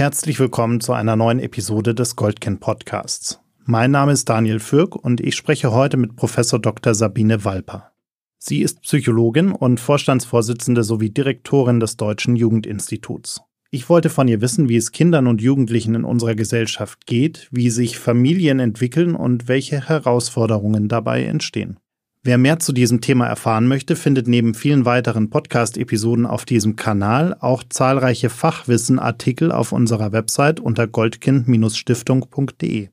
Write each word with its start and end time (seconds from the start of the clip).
Herzlich 0.00 0.40
willkommen 0.40 0.80
zu 0.80 0.94
einer 0.94 1.14
neuen 1.14 1.40
Episode 1.40 1.94
des 1.94 2.16
Goldkind 2.16 2.60
Podcasts. 2.60 3.38
Mein 3.66 3.90
Name 3.90 4.12
ist 4.12 4.30
Daniel 4.30 4.58
Fürk 4.58 4.96
und 4.96 5.20
ich 5.20 5.36
spreche 5.36 5.72
heute 5.72 5.98
mit 5.98 6.16
Professor 6.16 6.58
Dr. 6.58 6.94
Sabine 6.94 7.44
Walper. 7.44 7.92
Sie 8.38 8.62
ist 8.62 8.80
Psychologin 8.80 9.52
und 9.52 9.78
Vorstandsvorsitzende 9.78 10.84
sowie 10.84 11.10
Direktorin 11.10 11.80
des 11.80 11.98
Deutschen 11.98 12.34
Jugendinstituts. 12.34 13.42
Ich 13.70 13.90
wollte 13.90 14.08
von 14.08 14.26
ihr 14.26 14.40
wissen, 14.40 14.70
wie 14.70 14.76
es 14.76 14.92
Kindern 14.92 15.26
und 15.26 15.42
Jugendlichen 15.42 15.94
in 15.94 16.04
unserer 16.04 16.34
Gesellschaft 16.34 17.04
geht, 17.04 17.48
wie 17.50 17.68
sich 17.68 17.98
Familien 17.98 18.58
entwickeln 18.58 19.14
und 19.14 19.48
welche 19.48 19.86
Herausforderungen 19.86 20.88
dabei 20.88 21.24
entstehen. 21.24 21.78
Wer 22.22 22.36
mehr 22.36 22.58
zu 22.58 22.74
diesem 22.74 23.00
Thema 23.00 23.26
erfahren 23.26 23.66
möchte, 23.66 23.96
findet 23.96 24.28
neben 24.28 24.52
vielen 24.52 24.84
weiteren 24.84 25.30
Podcast-Episoden 25.30 26.26
auf 26.26 26.44
diesem 26.44 26.76
Kanal 26.76 27.34
auch 27.40 27.62
zahlreiche 27.66 28.28
Fachwissen-Artikel 28.28 29.50
auf 29.50 29.72
unserer 29.72 30.12
Website 30.12 30.60
unter 30.60 30.86
goldkind-stiftung.de. 30.86 32.88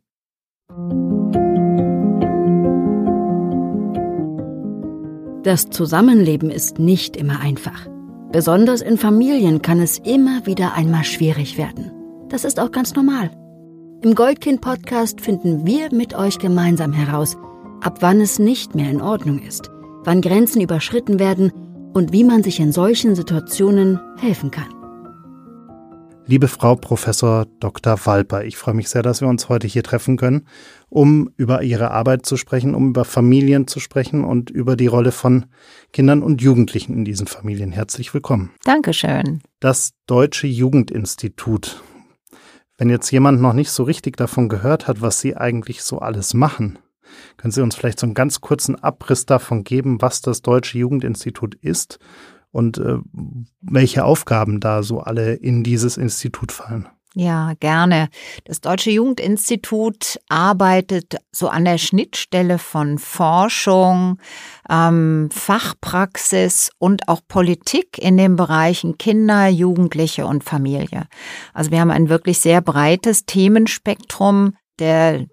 Das 5.43 5.69
Zusammenleben 5.71 6.49
ist 6.49 6.79
nicht 6.79 7.17
immer 7.17 7.41
einfach. 7.41 7.85
Besonders 8.31 8.81
in 8.81 8.97
Familien 8.97 9.61
kann 9.61 9.81
es 9.81 9.97
immer 9.97 10.45
wieder 10.45 10.73
einmal 10.73 11.03
schwierig 11.03 11.57
werden. 11.57 11.91
Das 12.29 12.45
ist 12.45 12.61
auch 12.61 12.71
ganz 12.71 12.95
normal. 12.95 13.31
Im 14.03 14.15
Goldkind-Podcast 14.15 15.19
finden 15.19 15.65
wir 15.65 15.93
mit 15.93 16.13
euch 16.13 16.39
gemeinsam 16.39 16.93
heraus, 16.93 17.35
ab 17.81 17.97
wann 18.01 18.21
es 18.21 18.39
nicht 18.39 18.75
mehr 18.75 18.89
in 18.89 19.01
Ordnung 19.01 19.39
ist, 19.39 19.69
wann 20.03 20.21
Grenzen 20.21 20.61
überschritten 20.61 21.19
werden 21.19 21.51
und 21.93 22.11
wie 22.11 22.23
man 22.23 22.43
sich 22.43 22.59
in 22.59 22.71
solchen 22.71 23.15
Situationen 23.15 23.99
helfen 24.19 24.51
kann. 24.51 24.69
Liebe 26.29 26.49
Frau 26.49 26.75
Professor 26.75 27.45
Dr. 27.61 28.05
Walper, 28.05 28.43
ich 28.43 28.57
freue 28.57 28.73
mich 28.73 28.89
sehr, 28.89 29.01
dass 29.01 29.21
wir 29.21 29.29
uns 29.29 29.47
heute 29.47 29.65
hier 29.65 29.81
treffen 29.81 30.17
können, 30.17 30.45
um 30.89 31.29
über 31.37 31.63
Ihre 31.63 31.91
Arbeit 31.91 32.25
zu 32.25 32.35
sprechen, 32.35 32.75
um 32.75 32.89
über 32.89 33.05
Familien 33.05 33.65
zu 33.65 33.79
sprechen 33.79 34.25
und 34.25 34.49
über 34.49 34.75
die 34.75 34.87
Rolle 34.87 35.13
von 35.13 35.45
Kindern 35.93 36.21
und 36.21 36.41
Jugendlichen 36.41 36.93
in 36.93 37.05
diesen 37.05 37.27
Familien. 37.27 37.71
Herzlich 37.71 38.13
willkommen. 38.13 38.51
Dankeschön. 38.65 39.41
Das 39.61 39.93
Deutsche 40.05 40.47
Jugendinstitut. 40.47 41.81
Wenn 42.77 42.89
jetzt 42.89 43.09
jemand 43.09 43.41
noch 43.41 43.53
nicht 43.53 43.71
so 43.71 43.83
richtig 43.83 44.17
davon 44.17 44.49
gehört 44.49 44.89
hat, 44.89 45.01
was 45.01 45.21
Sie 45.21 45.37
eigentlich 45.37 45.81
so 45.81 45.99
alles 45.99 46.33
machen, 46.33 46.77
können 47.37 47.51
Sie 47.51 47.61
uns 47.61 47.75
vielleicht 47.75 47.99
so 47.99 48.05
einen 48.05 48.13
ganz 48.13 48.41
kurzen 48.41 48.75
Abriss 48.75 49.25
davon 49.25 49.63
geben, 49.63 50.01
was 50.01 50.21
das 50.21 50.41
Deutsche 50.41 50.77
Jugendinstitut 50.77 51.55
ist 51.55 51.99
und 52.51 52.77
äh, 52.77 52.97
welche 53.61 54.05
Aufgaben 54.05 54.59
da 54.59 54.83
so 54.83 54.99
alle 54.99 55.33
in 55.33 55.63
dieses 55.63 55.97
Institut 55.97 56.51
fallen? 56.51 56.87
Ja, 57.19 57.53
gerne. 57.59 58.09
Das 58.45 58.61
Deutsche 58.61 58.91
Jugendinstitut 58.91 60.19
arbeitet 60.29 61.15
so 61.31 61.47
an 61.47 61.65
der 61.65 61.79
Schnittstelle 61.79 62.59
von 62.59 62.99
Forschung, 62.99 64.19
ähm, 64.69 65.29
Fachpraxis 65.31 66.69
und 66.77 67.07
auch 67.07 67.21
Politik 67.27 67.97
in 67.97 68.17
den 68.17 68.35
Bereichen 68.35 68.99
Kinder, 68.99 69.47
Jugendliche 69.47 70.27
und 70.27 70.43
Familie. 70.43 71.07
Also 71.55 71.71
wir 71.71 71.79
haben 71.79 71.89
ein 71.89 72.09
wirklich 72.09 72.37
sehr 72.37 72.61
breites 72.61 73.25
Themenspektrum 73.25 74.53
der 74.77 75.25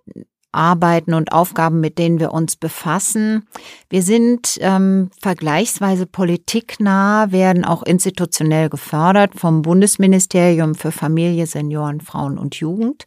Arbeiten 0.55 1.14
und 1.14 1.33
Aufgaben, 1.33 1.80
mit 1.80 1.98
denen 1.98 2.20
wir 2.20 2.33
uns 2.33 2.56
befassen. 2.56 3.47
Wir 3.91 4.02
sind 4.02 4.58
ähm, 4.60 5.10
vergleichsweise 5.20 6.06
politiknah, 6.06 7.33
werden 7.33 7.64
auch 7.64 7.83
institutionell 7.83 8.69
gefördert 8.69 9.32
vom 9.36 9.62
Bundesministerium 9.62 10.75
für 10.75 10.92
Familie, 10.92 11.47
Senioren, 11.47 12.00
Frauen 12.00 12.38
und 12.38 12.55
Jugend 12.56 13.05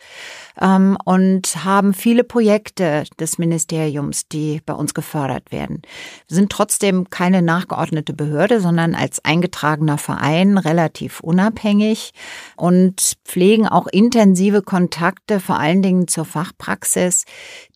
ähm, 0.62 0.98
und 1.06 1.64
haben 1.64 1.94
viele 1.94 2.24
Projekte 2.24 3.04
des 3.20 3.38
Ministeriums, 3.38 4.28
die 4.28 4.62
bei 4.66 4.74
uns 4.74 4.94
gefördert 4.94 5.52
werden. 5.52 5.82
Wir 6.28 6.36
sind 6.36 6.52
trotzdem 6.52 7.10
keine 7.10 7.42
nachgeordnete 7.42 8.14
Behörde, 8.14 8.60
sondern 8.60 8.96
als 8.96 9.24
eingetragener 9.24 9.98
Verein 9.98 10.58
relativ 10.58 11.20
unabhängig 11.20 12.12
und 12.56 13.14
pflegen 13.26 13.68
auch 13.68 13.88
intensive 13.88 14.62
Kontakte, 14.62 15.40
vor 15.40 15.60
allen 15.60 15.82
Dingen 15.82 16.08
zur 16.08 16.26
Fachpraxis, 16.26 17.26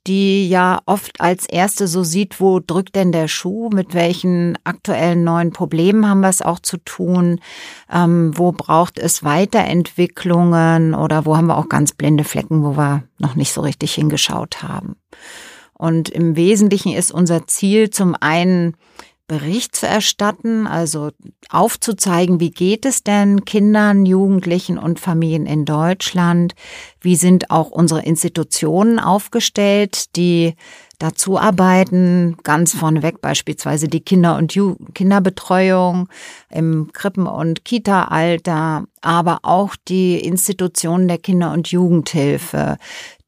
die 0.07 0.50
ja 0.50 0.79
oft 0.85 1.22
als 1.22 1.45
erste 1.47 1.88
so 1.88 2.03
sieht, 2.03 2.39
wo 2.39 2.59
drückt 2.59 2.95
denn 2.95 3.12
der 3.12 3.28
Schuh, 3.28 3.69
mit 3.72 3.94
welchen 3.94 4.57
aktuellen 4.63 5.23
neuen 5.23 5.53
Problemen 5.53 6.07
haben 6.07 6.22
wir 6.22 6.29
es 6.29 6.41
auch 6.41 6.59
zu 6.59 6.78
tun, 6.78 7.39
ähm, 7.91 8.31
wo 8.35 8.51
braucht 8.51 8.97
es 8.97 9.23
Weiterentwicklungen? 9.23 10.95
Oder 10.95 11.25
wo 11.25 11.38
haben 11.38 11.47
wir 11.47 11.57
auch 11.57 11.69
ganz 11.69 11.94
blinde 11.94 12.23
Flecken, 12.23 12.63
wo 12.63 12.75
wir 12.75 13.03
noch 13.19 13.35
nicht 13.35 13.53
so 13.53 13.61
richtig 13.61 13.94
hingeschaut 13.94 14.63
haben. 14.63 14.95
Und 15.73 16.09
im 16.09 16.35
Wesentlichen 16.35 16.94
ist 16.94 17.11
unser 17.11 17.47
Ziel 17.47 17.90
zum 17.90 18.16
einen, 18.19 18.75
Bericht 19.31 19.77
zu 19.77 19.87
erstatten, 19.87 20.67
also 20.67 21.11
aufzuzeigen, 21.49 22.41
wie 22.41 22.51
geht 22.51 22.85
es 22.85 23.01
denn 23.01 23.45
Kindern, 23.45 24.05
Jugendlichen 24.05 24.77
und 24.77 24.99
Familien 24.99 25.45
in 25.45 25.63
Deutschland? 25.63 26.53
Wie 26.99 27.15
sind 27.15 27.49
auch 27.49 27.71
unsere 27.71 28.01
Institutionen 28.01 28.99
aufgestellt, 28.99 30.17
die 30.17 30.55
dazu 30.99 31.39
arbeiten, 31.39 32.35
ganz 32.43 32.75
vorneweg 32.75 33.21
beispielsweise 33.21 33.87
die 33.87 34.01
Kinder- 34.01 34.35
und 34.35 34.53
Ju 34.53 34.75
Kinderbetreuung 34.93 36.09
im 36.53 36.91
Krippen- 36.94 37.28
und 37.28 37.66
Kita-Alter, 37.66 38.85
aber 39.01 39.39
auch 39.44 39.75
die 39.88 40.19
Institutionen 40.19 41.07
der 41.07 41.17
Kinder- 41.17 41.51
und 41.53 41.72
Jugendhilfe, 41.72 42.78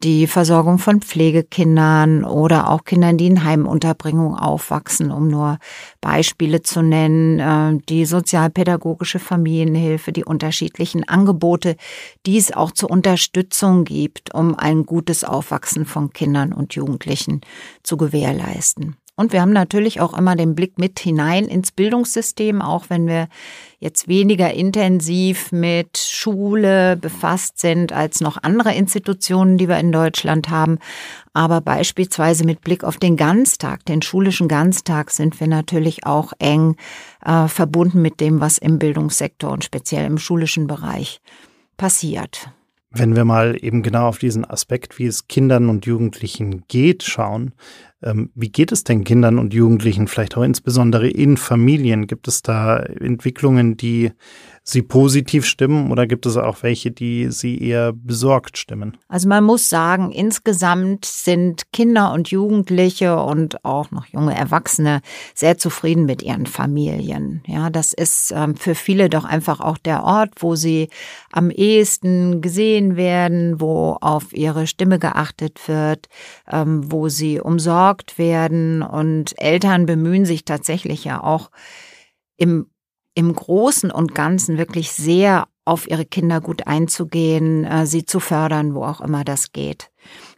die 0.04 0.28
Versorgung 0.28 0.80
von 0.80 1.02
Pflegekindern 1.02 2.26
oder 2.26 2.70
auch 2.70 2.84
Kindern, 2.84 3.18
die 3.18 3.28
in 3.28 3.44
Heimunterbringung 3.44 4.36
aufwachsen, 4.36 5.12
um 5.12 5.30
nur 5.30 5.60
Beispiele 6.02 6.62
zu 6.62 6.82
nennen, 6.82 7.40
äh, 7.40 7.82
die 7.88 8.06
sozialpädagogische 8.06 9.20
Familienhilfe, 9.20 10.12
die 10.12 10.26
unterschiedlichen 10.26 11.08
Angebote, 11.08 11.78
die 12.26 12.38
es 12.38 12.52
auch 12.52 12.72
zur 12.72 12.92
Unterstützung 12.92 13.86
gibt, 13.86 14.34
um 14.34 14.56
ein 14.56 14.86
gutes 14.86 15.24
Aufwachsen 15.24 15.86
von 15.86 16.12
Kindern 16.12 16.54
und 16.54 16.76
Jugendlichen 16.76 17.42
zu 17.82 17.98
gewährleisten. 17.98 18.98
Und 19.16 19.32
wir 19.32 19.42
haben 19.42 19.54
natürlich 19.54 20.02
auch 20.02 20.18
immer 20.18 20.36
den 20.36 20.56
Blick 20.56 20.80
mit 20.80 21.00
hinein 21.00 21.46
ins 21.46 21.72
Bildungssystem, 21.72 22.64
auch 22.64 22.86
wenn 22.90 23.06
wir 23.06 23.28
jetzt 23.80 24.08
weniger 24.08 24.52
intensiv 24.52 25.52
mit 25.52 26.00
Schule 26.00 26.98
befasst 26.98 27.60
sind 27.60 27.92
als 27.94 28.22
noch 28.22 28.42
andere 28.42 28.74
Institutionen, 28.74 29.60
die 29.60 29.70
wir 29.70 29.78
in 29.78 29.92
Deutschland 29.92 30.50
haben. 30.50 30.80
Aber 31.32 31.62
beispielsweise 31.62 32.44
mit 32.44 32.62
Blick 32.62 32.84
auf 32.84 32.98
den 32.98 33.16
Ganztag, 33.16 33.86
den 33.86 34.02
schulischen 34.02 34.48
Ganztag, 34.48 35.12
sind 35.12 35.40
wir 35.40 35.48
natürlich 35.48 36.08
auch 36.08 36.34
eng 36.40 36.76
äh, 37.24 37.48
verbunden 37.48 38.02
mit 38.02 38.20
dem, 38.20 38.40
was 38.40 38.58
im 38.58 38.80
Bildungssektor 38.80 39.52
und 39.52 39.64
speziell 39.64 40.06
im 40.06 40.18
schulischen 40.18 40.66
Bereich 40.66 41.22
passiert. 41.78 42.50
Wenn 42.96 43.16
wir 43.16 43.26
mal 43.26 43.58
eben 43.60 43.82
genau 43.82 44.08
auf 44.08 44.20
diesen 44.20 44.46
Aspekt, 44.46 45.00
wie 45.00 45.08
es 45.08 45.28
Kindern 45.28 45.68
und 45.70 45.88
Jugendlichen 45.88 46.64
geht, 46.68 47.02
schauen, 47.02 47.54
wie 48.36 48.50
geht 48.50 48.72
es 48.72 48.84
denn 48.84 49.04
Kindern 49.04 49.40
und 49.40 49.54
Jugendlichen, 49.54 50.08
vielleicht 50.08 50.38
auch 50.38 50.44
insbesondere 50.44 51.08
in 51.08 51.38
Familien? 51.38 52.08
Gibt 52.08 52.28
es 52.28 52.42
da 52.42 52.78
Entwicklungen, 52.78 53.78
die 53.78 54.12
sie 54.66 54.82
positiv 54.82 55.46
stimmen 55.46 55.92
oder 55.92 56.08
gibt 56.08 56.26
es 56.26 56.38
auch 56.38 56.64
welche, 56.64 56.90
die 56.90 57.30
sie 57.32 57.62
eher 57.62 57.92
besorgt 57.92 58.58
stimmen? 58.58 58.98
Also 59.10 59.28
man 59.28 59.44
muss 59.44 59.68
sagen, 59.68 60.12
insgesamt 60.12 61.04
sind 61.06 61.72
Kinder 61.74 62.14
und 62.14 62.32
Jugendliche 62.32 63.18
und 63.18 63.66
auch 63.66 63.92
noch 63.92 64.06
junge 64.06 64.36
Erwachsene 64.36 65.02
sehr 65.36 65.58
zufrieden 65.58 66.06
mit 66.06 66.24
ihren 66.24 66.46
Familien. 66.46 67.44
Ja, 67.46 67.70
das 67.70 67.92
ist 67.92 68.32
ähm, 68.36 68.56
für 68.56 68.74
viele 68.74 69.10
doch 69.10 69.26
einfach 69.26 69.60
auch 69.60 69.78
der 69.78 70.04
Ort, 70.04 70.32
wo 70.38 70.56
sie 70.56 70.88
am 71.32 71.50
ehesten 71.52 72.42
gesehen 72.42 72.96
werden, 72.96 73.60
wo 73.60 73.98
auf 74.00 74.32
ihre 74.32 74.66
Stimme 74.66 74.98
geachtet 74.98 75.68
wird, 75.68 76.08
ähm, 76.50 76.90
wo 76.90 77.10
sie 77.10 77.42
umsorgt 77.42 77.93
werden 78.18 78.82
und 78.82 79.40
Eltern 79.40 79.86
bemühen 79.86 80.26
sich 80.26 80.46
tatsächlich 80.46 81.04
ja 81.04 81.24
auch 81.24 81.52
im 82.38 82.68
im 83.16 83.34
Großen 83.34 83.92
und 83.92 84.16
Ganzen 84.16 84.58
wirklich 84.58 84.92
sehr 84.92 85.48
auf 85.66 85.88
ihre 85.88 86.06
Kinder 86.06 86.42
gut 86.42 86.68
einzugehen, 86.68 87.64
äh, 87.64 87.86
sie 87.86 88.06
zu 88.06 88.20
fördern, 88.20 88.76
wo 88.76 88.84
auch 88.84 89.02
immer 89.02 89.24
das 89.24 89.52
geht. 89.52 89.92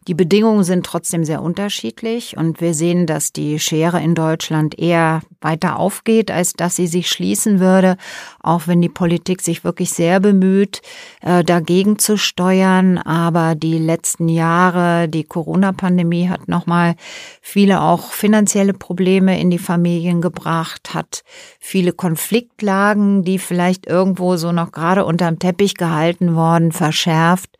Die 0.07 0.13
Bedingungen 0.13 0.63
sind 0.63 0.85
trotzdem 0.85 1.25
sehr 1.25 1.41
unterschiedlich 1.41 2.37
und 2.37 2.61
wir 2.61 2.75
sehen, 2.75 3.07
dass 3.07 3.33
die 3.33 3.57
Schere 3.57 3.99
in 4.03 4.13
Deutschland 4.13 4.77
eher 4.77 5.21
weiter 5.41 5.79
aufgeht, 5.79 6.29
als 6.29 6.53
dass 6.53 6.75
sie 6.75 6.85
sich 6.85 7.09
schließen 7.09 7.59
würde, 7.59 7.97
auch 8.39 8.67
wenn 8.67 8.83
die 8.83 8.89
Politik 8.89 9.41
sich 9.41 9.63
wirklich 9.63 9.89
sehr 9.89 10.19
bemüht, 10.19 10.83
äh, 11.21 11.43
dagegen 11.43 11.97
zu 11.97 12.17
steuern. 12.17 12.99
Aber 12.99 13.55
die 13.55 13.79
letzten 13.79 14.29
Jahre, 14.29 15.09
die 15.09 15.23
Corona-Pandemie 15.23 16.29
hat 16.29 16.47
nochmal 16.47 16.95
viele 17.41 17.81
auch 17.81 18.11
finanzielle 18.11 18.73
Probleme 18.73 19.39
in 19.39 19.49
die 19.49 19.57
Familien 19.57 20.21
gebracht, 20.21 20.93
hat 20.93 21.23
viele 21.59 21.93
Konfliktlagen, 21.93 23.23
die 23.23 23.39
vielleicht 23.39 23.87
irgendwo 23.87 24.35
so 24.37 24.51
noch 24.51 24.71
gerade 24.71 25.03
unterm 25.03 25.39
Teppich 25.39 25.73
gehalten 25.73 26.35
worden, 26.35 26.71
verschärft. 26.71 27.57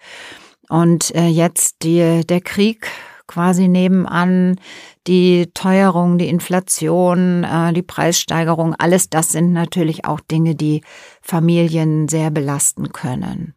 Und 0.69 1.13
äh, 1.15 1.27
jetzt 1.27 1.83
die, 1.83 2.25
der 2.25 2.41
Krieg 2.41 2.87
quasi 3.27 3.67
nebenan, 3.67 4.59
die 5.07 5.49
Teuerung, 5.53 6.17
die 6.17 6.29
Inflation, 6.29 7.43
äh, 7.43 7.73
die 7.73 7.81
Preissteigerung, 7.81 8.75
alles 8.75 9.09
das 9.09 9.31
sind 9.31 9.51
natürlich 9.51 10.05
auch 10.05 10.19
Dinge, 10.19 10.55
die 10.55 10.81
Familien 11.21 12.07
sehr 12.07 12.31
belasten 12.31 12.91
können. 12.91 13.55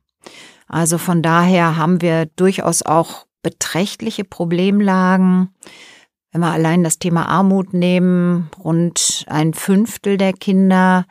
Also 0.66 0.98
von 0.98 1.22
daher 1.22 1.76
haben 1.76 2.02
wir 2.02 2.26
durchaus 2.26 2.82
auch 2.82 3.26
beträchtliche 3.42 4.24
Problemlagen. 4.24 5.54
Wenn 6.32 6.42
wir 6.42 6.52
allein 6.52 6.84
das 6.84 6.98
Thema 6.98 7.26
Armut 7.26 7.72
nehmen, 7.72 8.50
rund 8.62 9.24
ein 9.28 9.54
Fünftel 9.54 10.18
der 10.18 10.34
Kinder 10.34 11.06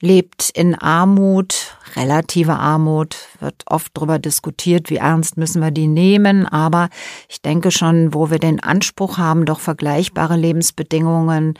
lebt 0.00 0.50
in 0.50 0.74
Armut, 0.74 1.76
relative 1.96 2.54
Armut, 2.56 3.16
wird 3.40 3.64
oft 3.66 3.92
darüber 3.94 4.18
diskutiert, 4.18 4.90
wie 4.90 4.96
ernst 4.96 5.36
müssen 5.36 5.62
wir 5.62 5.70
die 5.70 5.88
nehmen, 5.88 6.46
aber 6.46 6.88
ich 7.28 7.42
denke 7.42 7.70
schon, 7.70 8.14
wo 8.14 8.30
wir 8.30 8.38
den 8.38 8.60
Anspruch 8.60 9.18
haben, 9.18 9.44
doch 9.44 9.60
vergleichbare 9.60 10.36
Lebensbedingungen 10.36 11.54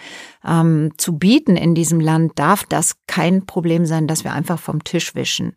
ähm, 0.46 0.92
zu 0.96 1.18
bieten 1.18 1.56
in 1.56 1.74
diesem 1.74 2.00
Land, 2.00 2.38
darf 2.38 2.64
das 2.64 2.96
kein 3.06 3.44
Problem 3.44 3.84
sein, 3.84 4.06
dass 4.06 4.24
wir 4.24 4.32
einfach 4.32 4.58
vom 4.58 4.82
Tisch 4.84 5.14
wischen, 5.14 5.54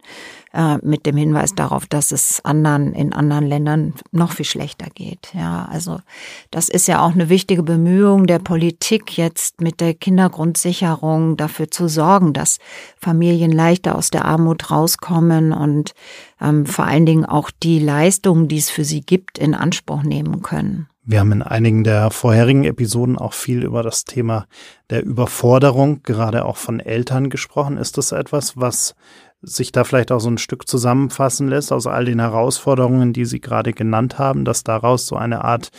äh, 0.54 0.78
mit 0.82 1.06
dem 1.06 1.16
Hinweis 1.16 1.56
darauf, 1.56 1.86
dass 1.86 2.12
es 2.12 2.44
anderen 2.44 2.94
in 2.94 3.14
anderen 3.14 3.46
Ländern 3.46 3.94
noch 4.12 4.34
viel 4.34 4.46
schlechter 4.46 4.88
geht. 4.94 5.30
Ja, 5.34 5.68
also 5.72 6.00
das 6.52 6.70
ist 6.70 6.88
ja 6.88 7.02
auch 7.02 7.14
eine 7.14 7.30
wichtige 7.30 7.64
Bemühung 7.64 8.28
der 8.28 8.40
Politik 8.40 9.18
jetzt 9.18 9.62
mit 9.62 9.80
der 9.80 9.94
Kindergrundsicherung 9.94 11.38
dafür 11.38 11.72
zu 11.72 11.88
sorgen, 11.88 12.34
dass 12.34 12.60
Familien 12.98 13.52
leichter 13.52 13.96
aus 13.96 14.10
der 14.10 14.26
Armut 14.26 14.63
rauskommen 14.72 15.52
und 15.52 15.94
ähm, 16.42 16.66
vor 16.66 16.86
allen 16.86 17.06
Dingen 17.06 17.26
auch 17.26 17.52
die 17.52 17.80
Leistungen, 17.80 18.48
die 18.48 18.58
es 18.58 18.70
für 18.70 18.84
sie 18.84 19.02
gibt, 19.02 19.38
in 19.38 19.54
Anspruch 19.54 20.04
nehmen 20.04 20.42
können. 20.42 20.88
Wir 21.06 21.20
haben 21.20 21.34
in 21.34 21.42
einigen 21.42 21.84
der 21.84 22.12
vorherigen 22.12 22.64
Episoden 22.64 23.18
auch 23.18 23.34
viel 23.34 23.64
über 23.64 23.84
das 23.84 24.06
Thema 24.06 24.46
der 24.90 25.04
Überforderung, 25.04 26.02
gerade 26.04 26.46
auch 26.46 26.56
von 26.56 26.80
Eltern 26.80 27.30
gesprochen. 27.30 27.76
Ist 27.76 27.98
das 27.98 28.14
etwas, 28.14 28.56
was 28.56 28.96
sich 29.42 29.74
da 29.74 29.84
vielleicht 29.84 30.14
auch 30.14 30.22
so 30.22 30.30
ein 30.30 30.38
Stück 30.38 30.68
zusammenfassen 30.68 31.50
lässt 31.50 31.74
aus 31.74 31.88
all 31.88 32.06
den 32.06 32.20
Herausforderungen, 32.20 33.12
die 33.12 33.26
Sie 33.26 33.42
gerade 33.42 33.74
genannt 33.74 34.18
haben, 34.18 34.46
dass 34.46 34.64
daraus 34.64 35.06
so 35.06 35.18
eine 35.18 35.44
Art 35.44 35.70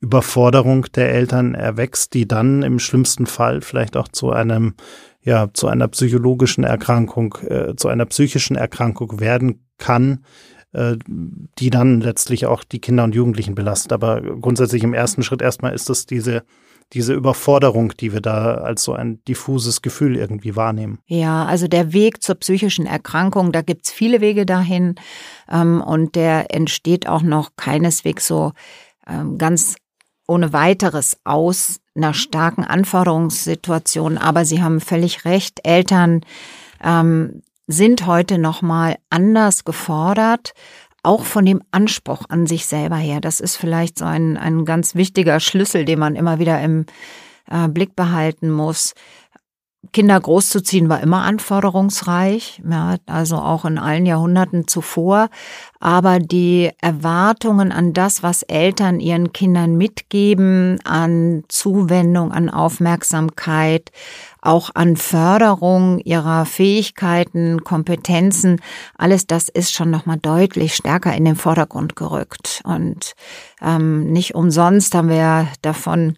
Überforderung 0.00 0.86
der 0.96 1.14
Eltern 1.14 1.54
erwächst, 1.54 2.12
die 2.14 2.26
dann 2.26 2.64
im 2.64 2.80
schlimmsten 2.80 3.26
Fall 3.26 3.60
vielleicht 3.60 3.96
auch 3.96 4.08
zu 4.08 4.32
einem 4.32 4.74
ja 5.22 5.48
zu 5.52 5.68
einer 5.68 5.88
psychologischen 5.88 6.64
Erkrankung, 6.64 7.36
äh, 7.48 7.74
zu 7.76 7.88
einer 7.88 8.06
psychischen 8.06 8.56
Erkrankung 8.56 9.20
werden 9.20 9.66
kann, 9.78 10.24
äh, 10.72 10.96
die 11.58 11.70
dann 11.70 12.00
letztlich 12.00 12.46
auch 12.46 12.64
die 12.64 12.80
Kinder 12.80 13.04
und 13.04 13.14
Jugendlichen 13.14 13.54
belastet. 13.54 13.92
Aber 13.92 14.20
grundsätzlich 14.20 14.82
im 14.82 14.94
ersten 14.94 15.22
Schritt 15.22 15.42
erstmal 15.42 15.74
ist 15.74 15.90
es 15.90 16.06
diese 16.06 16.42
diese 16.92 17.14
Überforderung, 17.14 17.94
die 17.98 18.12
wir 18.12 18.20
da 18.20 18.54
als 18.56 18.84
so 18.84 18.92
ein 18.92 19.22
diffuses 19.24 19.82
Gefühl 19.82 20.16
irgendwie 20.16 20.56
wahrnehmen. 20.56 20.98
Ja, 21.06 21.46
also 21.46 21.66
der 21.66 21.92
Weg 21.92 22.22
zur 22.22 22.34
psychischen 22.36 22.86
Erkrankung, 22.86 23.52
da 23.52 23.62
gibt's 23.62 23.90
viele 23.90 24.20
Wege 24.20 24.44
dahin 24.44 24.96
ähm, 25.50 25.80
und 25.80 26.14
der 26.16 26.54
entsteht 26.54 27.08
auch 27.08 27.22
noch 27.22 27.50
keineswegs 27.56 28.26
so 28.26 28.52
ähm, 29.06 29.38
ganz 29.38 29.76
ohne 30.28 30.52
weiteres 30.52 31.16
aus 31.24 31.78
einer 31.94 32.14
starken 32.14 32.64
Anforderungssituation. 32.64 34.18
Aber 34.18 34.44
Sie 34.44 34.62
haben 34.62 34.80
völlig 34.80 35.24
recht, 35.24 35.60
Eltern 35.64 36.22
ähm, 36.82 37.42
sind 37.66 38.06
heute 38.06 38.38
noch 38.38 38.62
mal 38.62 38.96
anders 39.10 39.64
gefordert, 39.64 40.52
auch 41.02 41.24
von 41.24 41.44
dem 41.44 41.62
Anspruch 41.70 42.24
an 42.28 42.46
sich 42.46 42.66
selber 42.66 42.96
her. 42.96 43.20
Das 43.20 43.40
ist 43.40 43.56
vielleicht 43.56 43.98
so 43.98 44.04
ein, 44.04 44.36
ein 44.36 44.64
ganz 44.64 44.94
wichtiger 44.94 45.40
Schlüssel, 45.40 45.84
den 45.84 45.98
man 45.98 46.14
immer 46.14 46.38
wieder 46.38 46.60
im 46.62 46.86
äh, 47.50 47.68
Blick 47.68 47.96
behalten 47.96 48.50
muss. 48.50 48.94
Kinder 49.90 50.20
großzuziehen 50.20 50.88
war 50.88 51.00
immer 51.00 51.22
anforderungsreich, 51.22 52.62
ja, 52.70 52.96
also 53.06 53.36
auch 53.36 53.64
in 53.64 53.78
allen 53.78 54.06
Jahrhunderten 54.06 54.68
zuvor. 54.68 55.28
Aber 55.80 56.20
die 56.20 56.70
Erwartungen 56.80 57.72
an 57.72 57.92
das, 57.92 58.22
was 58.22 58.44
Eltern 58.44 59.00
ihren 59.00 59.32
Kindern 59.32 59.76
mitgeben, 59.76 60.78
an 60.84 61.42
Zuwendung, 61.48 62.30
an 62.30 62.48
Aufmerksamkeit, 62.48 63.90
auch 64.40 64.70
an 64.74 64.96
Förderung 64.96 65.98
ihrer 65.98 66.46
Fähigkeiten, 66.46 67.64
Kompetenzen, 67.64 68.60
alles 68.96 69.26
das 69.26 69.48
ist 69.48 69.72
schon 69.72 69.90
nochmal 69.90 70.18
deutlich 70.18 70.76
stärker 70.76 71.12
in 71.12 71.24
den 71.24 71.36
Vordergrund 71.36 71.96
gerückt. 71.96 72.62
Und 72.64 73.14
ähm, 73.60 74.12
nicht 74.12 74.36
umsonst 74.36 74.94
haben 74.94 75.08
wir 75.08 75.48
davon 75.60 76.14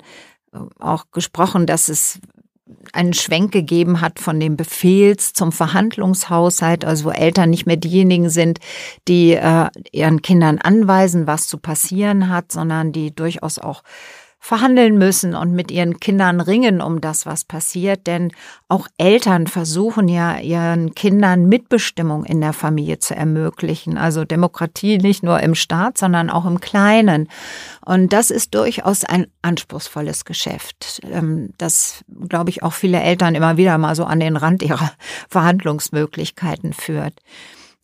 auch 0.79 1.07
gesprochen, 1.13 1.67
dass 1.67 1.89
es 1.89 2.21
einen 2.93 3.13
Schwenk 3.13 3.53
gegeben 3.53 4.01
hat 4.01 4.19
von 4.19 4.41
dem 4.41 4.57
Befehls 4.57 5.33
zum 5.33 5.53
Verhandlungshaushalt, 5.53 6.85
also 6.85 7.07
wo 7.07 7.11
Eltern 7.11 7.51
nicht 7.51 7.67
mehr 7.67 7.77
diejenigen 7.77 8.31
sind, 8.31 8.59
die 9.07 9.33
äh, 9.35 9.69
ihren 9.93 10.23
Kindern 10.23 10.59
anweisen, 10.59 11.27
was 11.27 11.47
zu 11.47 11.59
passieren 11.59 12.31
hat, 12.31 12.53
sondern 12.53 12.93
die 12.93 13.15
durchaus 13.15 13.59
auch 13.59 13.83
verhandeln 14.45 14.99
müssen 14.99 15.35
und 15.35 15.53
mit 15.53 15.71
ihren 15.71 16.01
Kindern 16.01 16.39
ringen 16.39 16.83
um 16.83 17.01
das, 17.01 17.25
was 17.25 17.45
passiert. 17.45 18.07
Denn 18.07 18.31
auch 18.69 18.89
Eltern 18.99 19.47
versuchen 19.47 20.07
ja 20.07 20.37
ihren 20.37 20.95
Kindern 20.95 21.49
Mitbestimmung 21.49 22.27
in 22.27 22.43
der 22.43 22.53
Familie 22.53 22.99
zu 22.99 23.17
ermöglichen. 23.17 23.97
Also 23.97 24.27
Demokratie 24.27 24.99
nicht 24.99 25.23
nur 25.23 25.41
im 25.41 25.55
Staat, 25.55 25.97
sondern 25.97 26.29
auch 26.29 26.45
im 26.45 26.61
Kleinen. 26.61 27.31
Und 27.87 28.13
das 28.13 28.31
ist 28.31 28.55
durchaus 28.55 29.05
ein 29.05 29.29
anspruchsvolles 29.41 30.27
Geschäft, 30.27 31.01
ähm, 31.11 31.55
das, 31.57 32.05
glaube 32.29 32.51
ich, 32.51 32.63
auch 32.63 32.75
viele 32.75 33.01
Eltern 33.01 33.35
immer 33.35 33.57
wieder 33.57 33.79
mal 33.79 33.97
so 33.97 34.05
an 34.05 34.21
den 34.21 34.37
Rand 34.37 34.63
ihrer 34.63 34.93
Verhandlungsmöglichkeiten 35.31 36.75
führt. 36.75 37.15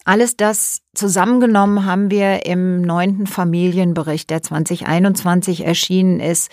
Alles 0.05 0.37
das 0.37 0.81
zusammengenommen 0.95 1.85
haben 1.85 2.11
wir 2.11 2.47
im 2.47 2.81
neunten 2.81 3.27
Familienbericht, 3.27 4.31
der 4.31 4.43
2021 4.43 5.65
erschienen 5.65 6.21
ist, 6.21 6.51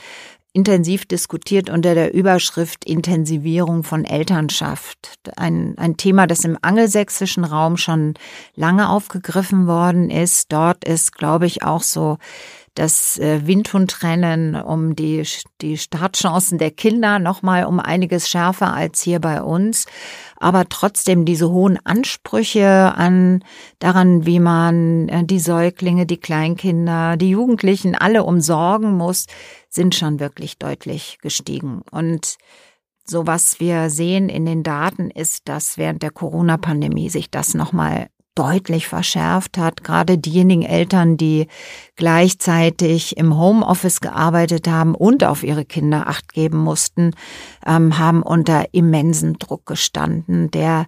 intensiv 0.57 1.05
diskutiert 1.05 1.69
unter 1.69 1.93
der 1.93 2.13
Überschrift 2.13 2.83
Intensivierung 2.83 3.83
von 3.83 4.05
Elternschaft. 4.05 5.19
Ein, 5.35 5.75
ein 5.77 5.97
Thema, 5.97 6.25
das 6.25 6.43
im 6.43 6.57
angelsächsischen 6.61 7.43
Raum 7.43 7.77
schon 7.77 8.15
lange 8.55 8.89
aufgegriffen 8.89 9.67
worden 9.67 10.09
ist. 10.09 10.51
Dort 10.51 10.83
ist, 10.83 11.11
glaube 11.11 11.45
ich, 11.45 11.63
auch 11.63 11.83
so 11.83 12.17
das 12.77 13.17
äh, 13.17 13.47
Windhundrennen 13.47 14.55
um 14.55 14.95
die, 14.95 15.23
die 15.61 15.77
Startchancen 15.77 16.59
der 16.59 16.69
Kinder 16.69 17.17
nochmal 17.17 17.65
um 17.65 17.79
einiges 17.79 18.29
schärfer 18.29 18.73
als 18.73 19.01
hier 19.01 19.19
bei 19.19 19.41
uns. 19.41 19.87
Aber 20.39 20.69
trotzdem 20.69 21.25
diese 21.25 21.49
hohen 21.49 21.79
Ansprüche 21.83 22.93
an 22.95 23.43
daran, 23.79 24.27
wie 24.27 24.39
man 24.39 25.09
äh, 25.09 25.23
die 25.23 25.39
Säuglinge, 25.39 26.05
die 26.05 26.17
Kleinkinder, 26.17 27.17
die 27.17 27.31
Jugendlichen 27.31 27.95
alle 27.95 28.23
umsorgen 28.23 28.95
muss, 28.95 29.25
sind 29.69 29.95
schon 29.95 30.19
wirklich 30.19 30.59
deutlich 30.59 31.17
gestiegen. 31.21 31.81
Und 31.89 32.37
so 33.05 33.25
was 33.25 33.59
wir 33.59 33.89
sehen 33.89 34.29
in 34.29 34.45
den 34.45 34.61
Daten 34.61 35.09
ist, 35.09 35.49
dass 35.49 35.77
während 35.77 36.03
der 36.03 36.11
Corona-Pandemie 36.11 37.09
sich 37.09 37.31
das 37.31 37.55
nochmal 37.55 38.09
deutlich 38.37 38.87
verschärft 38.87 39.57
hat. 39.57 39.83
Gerade 39.83 40.17
diejenigen 40.17 40.63
Eltern, 40.63 41.17
die 41.17 41.47
gleichzeitig 41.95 43.17
im 43.17 43.37
Homeoffice 43.37 44.01
gearbeitet 44.01 44.67
haben 44.67 44.95
und 44.95 45.23
auf 45.23 45.43
ihre 45.43 45.65
Kinder 45.65 46.07
acht 46.07 46.33
geben 46.33 46.57
mussten, 46.57 47.13
ähm, 47.65 47.97
haben 47.97 48.21
unter 48.21 48.73
immensen 48.73 49.39
Druck 49.39 49.65
gestanden, 49.65 50.51
der 50.51 50.85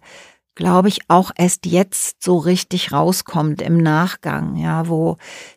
glaube 0.60 0.90
ich, 0.90 1.00
auch 1.08 1.32
erst 1.38 1.66
jetzt 1.66 2.22
so 2.22 2.38
richtig 2.38 2.92
rauskommt 2.92 3.62
im 3.62 3.78
Nachgang, 3.78 4.58
ja, 4.58 4.90
wo 4.90 5.16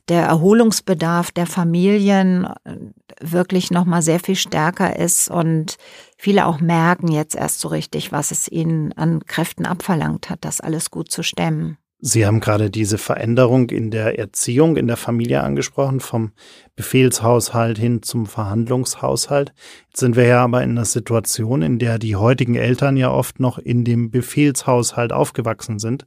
der 0.08 0.22
Erholungsbedarf 0.22 1.32
der 1.32 1.48
Familien 1.48 2.46
äh, 2.62 2.76
wirklich 3.20 3.72
nochmal 3.72 4.02
sehr 4.02 4.20
viel 4.20 4.36
stärker 4.36 4.96
ist 4.96 5.28
und 5.28 5.76
viele 6.16 6.46
auch 6.46 6.60
merken 6.60 7.10
jetzt 7.10 7.34
erst 7.34 7.58
so 7.58 7.66
richtig, 7.66 8.12
was 8.12 8.30
es 8.30 8.46
ihnen 8.46 8.92
an 8.92 9.26
Kräften 9.26 9.66
abverlangt 9.66 10.30
hat, 10.30 10.44
das 10.44 10.60
alles 10.60 10.92
gut 10.92 11.10
zu 11.10 11.24
stemmen. 11.24 11.78
Sie 12.04 12.26
haben 12.26 12.40
gerade 12.40 12.68
diese 12.68 12.98
Veränderung 12.98 13.70
in 13.70 13.92
der 13.92 14.18
Erziehung 14.18 14.76
in 14.76 14.88
der 14.88 14.96
Familie 14.96 15.40
angesprochen, 15.44 16.00
vom 16.00 16.32
Befehlshaushalt 16.74 17.78
hin 17.78 18.02
zum 18.02 18.26
Verhandlungshaushalt. 18.26 19.52
Jetzt 19.92 20.00
sind 20.00 20.16
wir 20.16 20.24
ja 20.24 20.42
aber 20.42 20.62
in 20.62 20.70
einer 20.70 20.86
Situation, 20.86 21.60
in 21.60 21.78
der 21.78 21.98
die 21.98 22.16
heutigen 22.16 22.54
Eltern 22.54 22.96
ja 22.96 23.10
oft 23.10 23.40
noch 23.40 23.58
in 23.58 23.84
dem 23.84 24.10
Befehlshaushalt 24.10 25.12
aufgewachsen 25.12 25.78
sind, 25.78 26.06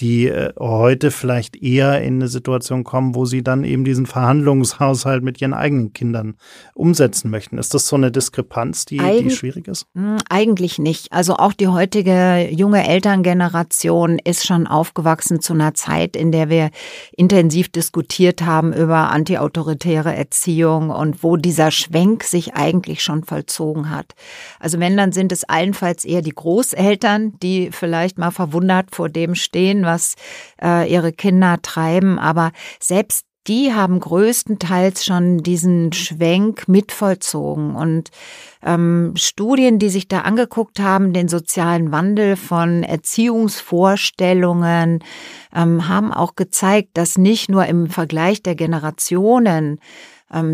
die 0.00 0.26
äh, 0.26 0.52
heute 0.58 1.12
vielleicht 1.12 1.54
eher 1.62 2.02
in 2.02 2.14
eine 2.14 2.26
Situation 2.26 2.82
kommen, 2.82 3.14
wo 3.14 3.26
sie 3.26 3.44
dann 3.44 3.62
eben 3.62 3.84
diesen 3.84 4.06
Verhandlungshaushalt 4.06 5.22
mit 5.22 5.40
ihren 5.40 5.54
eigenen 5.54 5.92
Kindern 5.92 6.34
umsetzen 6.74 7.30
möchten. 7.30 7.56
Ist 7.58 7.72
das 7.72 7.86
so 7.86 7.94
eine 7.94 8.10
Diskrepanz, 8.10 8.84
die, 8.84 8.98
Eig 8.98 9.22
die 9.22 9.30
schwierig 9.30 9.68
ist? 9.68 9.86
Hm, 9.94 10.16
eigentlich 10.28 10.80
nicht. 10.80 11.12
Also 11.12 11.36
auch 11.36 11.52
die 11.52 11.68
heutige 11.68 12.48
junge 12.50 12.84
Elterngeneration 12.88 14.18
ist 14.18 14.44
schon 14.44 14.66
aufgewachsen 14.66 15.40
zu 15.40 15.52
einer 15.52 15.74
Zeit, 15.74 16.16
in 16.16 16.32
der 16.32 16.48
wir 16.48 16.70
intensiv 17.12 17.68
diskutiert 17.68 18.42
haben 18.42 18.72
über 18.72 19.10
antiautoritäre 19.10 20.16
Erziehung 20.16 20.90
und 20.90 21.22
wo 21.22 21.36
dieser 21.36 21.70
Schwenk 21.70 22.24
sich 22.24 22.54
eigentlich 22.54 23.04
schon 23.04 23.19
vollzogen 23.24 23.90
hat. 23.90 24.14
Also 24.58 24.80
wenn, 24.80 24.96
dann 24.96 25.12
sind 25.12 25.32
es 25.32 25.44
allenfalls 25.44 26.04
eher 26.04 26.22
die 26.22 26.34
Großeltern, 26.34 27.38
die 27.40 27.70
vielleicht 27.72 28.18
mal 28.18 28.30
verwundert 28.30 28.94
vor 28.94 29.08
dem 29.08 29.34
stehen, 29.34 29.84
was 29.84 30.14
äh, 30.62 30.90
ihre 30.90 31.12
Kinder 31.12 31.58
treiben. 31.62 32.18
Aber 32.18 32.52
selbst 32.80 33.24
die 33.46 33.72
haben 33.72 34.00
größtenteils 34.00 35.02
schon 35.04 35.38
diesen 35.38 35.92
Schwenk 35.92 36.66
mitvollzogen. 36.68 37.74
Und 37.74 38.10
ähm, 38.62 39.14
Studien, 39.16 39.78
die 39.78 39.88
sich 39.88 40.08
da 40.08 40.20
angeguckt 40.20 40.78
haben, 40.78 41.14
den 41.14 41.28
sozialen 41.28 41.90
Wandel 41.90 42.36
von 42.36 42.82
Erziehungsvorstellungen, 42.82 45.02
ähm, 45.54 45.88
haben 45.88 46.12
auch 46.12 46.34
gezeigt, 46.36 46.90
dass 46.94 47.16
nicht 47.16 47.48
nur 47.48 47.64
im 47.66 47.88
Vergleich 47.88 48.42
der 48.42 48.54
Generationen 48.54 49.80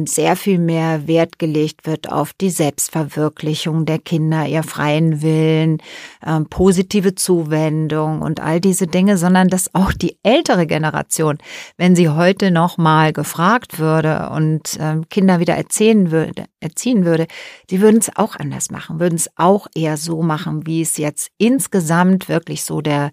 sehr 0.06 0.37
viel 0.37 0.59
mehr 0.59 1.06
Wert 1.06 1.38
gelegt 1.38 1.87
wird 1.87 2.11
auf 2.11 2.33
die 2.33 2.50
Selbstverwirklichung 2.50 3.85
der 3.85 3.99
Kinder, 3.99 4.47
ihr 4.47 4.62
freien 4.62 5.21
Willen, 5.21 5.83
ähm, 6.26 6.47
positive 6.47 7.14
Zuwendung 7.14 8.23
und 8.23 8.40
all 8.40 8.61
diese 8.61 8.87
Dinge, 8.87 9.18
sondern 9.18 9.49
dass 9.49 9.75
auch 9.75 9.92
die 9.92 10.16
ältere 10.23 10.66
Generation, 10.66 11.38
wenn 11.76 11.95
sie 11.95 12.09
heute 12.09 12.50
noch 12.50 12.78
mal 12.78 13.12
gefragt 13.12 13.78
würde 13.78 14.30
und 14.30 14.78
ähm, 14.80 15.09
Kinder 15.11 15.40
wieder 15.40 15.54
erzählen 15.54 16.11
würde, 16.11 16.47
erziehen 16.61 17.04
würde, 17.04 17.26
die 17.71 17.80
würden 17.80 17.99
es 17.99 18.11
auch 18.16 18.37
anders 18.37 18.71
machen, 18.71 18.99
würden 18.99 19.16
es 19.16 19.30
auch 19.37 19.66
eher 19.75 19.99
so 19.99 20.23
machen, 20.23 20.66
wie 20.66 20.80
es 20.80 20.97
jetzt 20.97 21.30
insgesamt 21.38 22.28
wirklich 22.28 22.64
so 22.64 22.80
der 22.80 23.11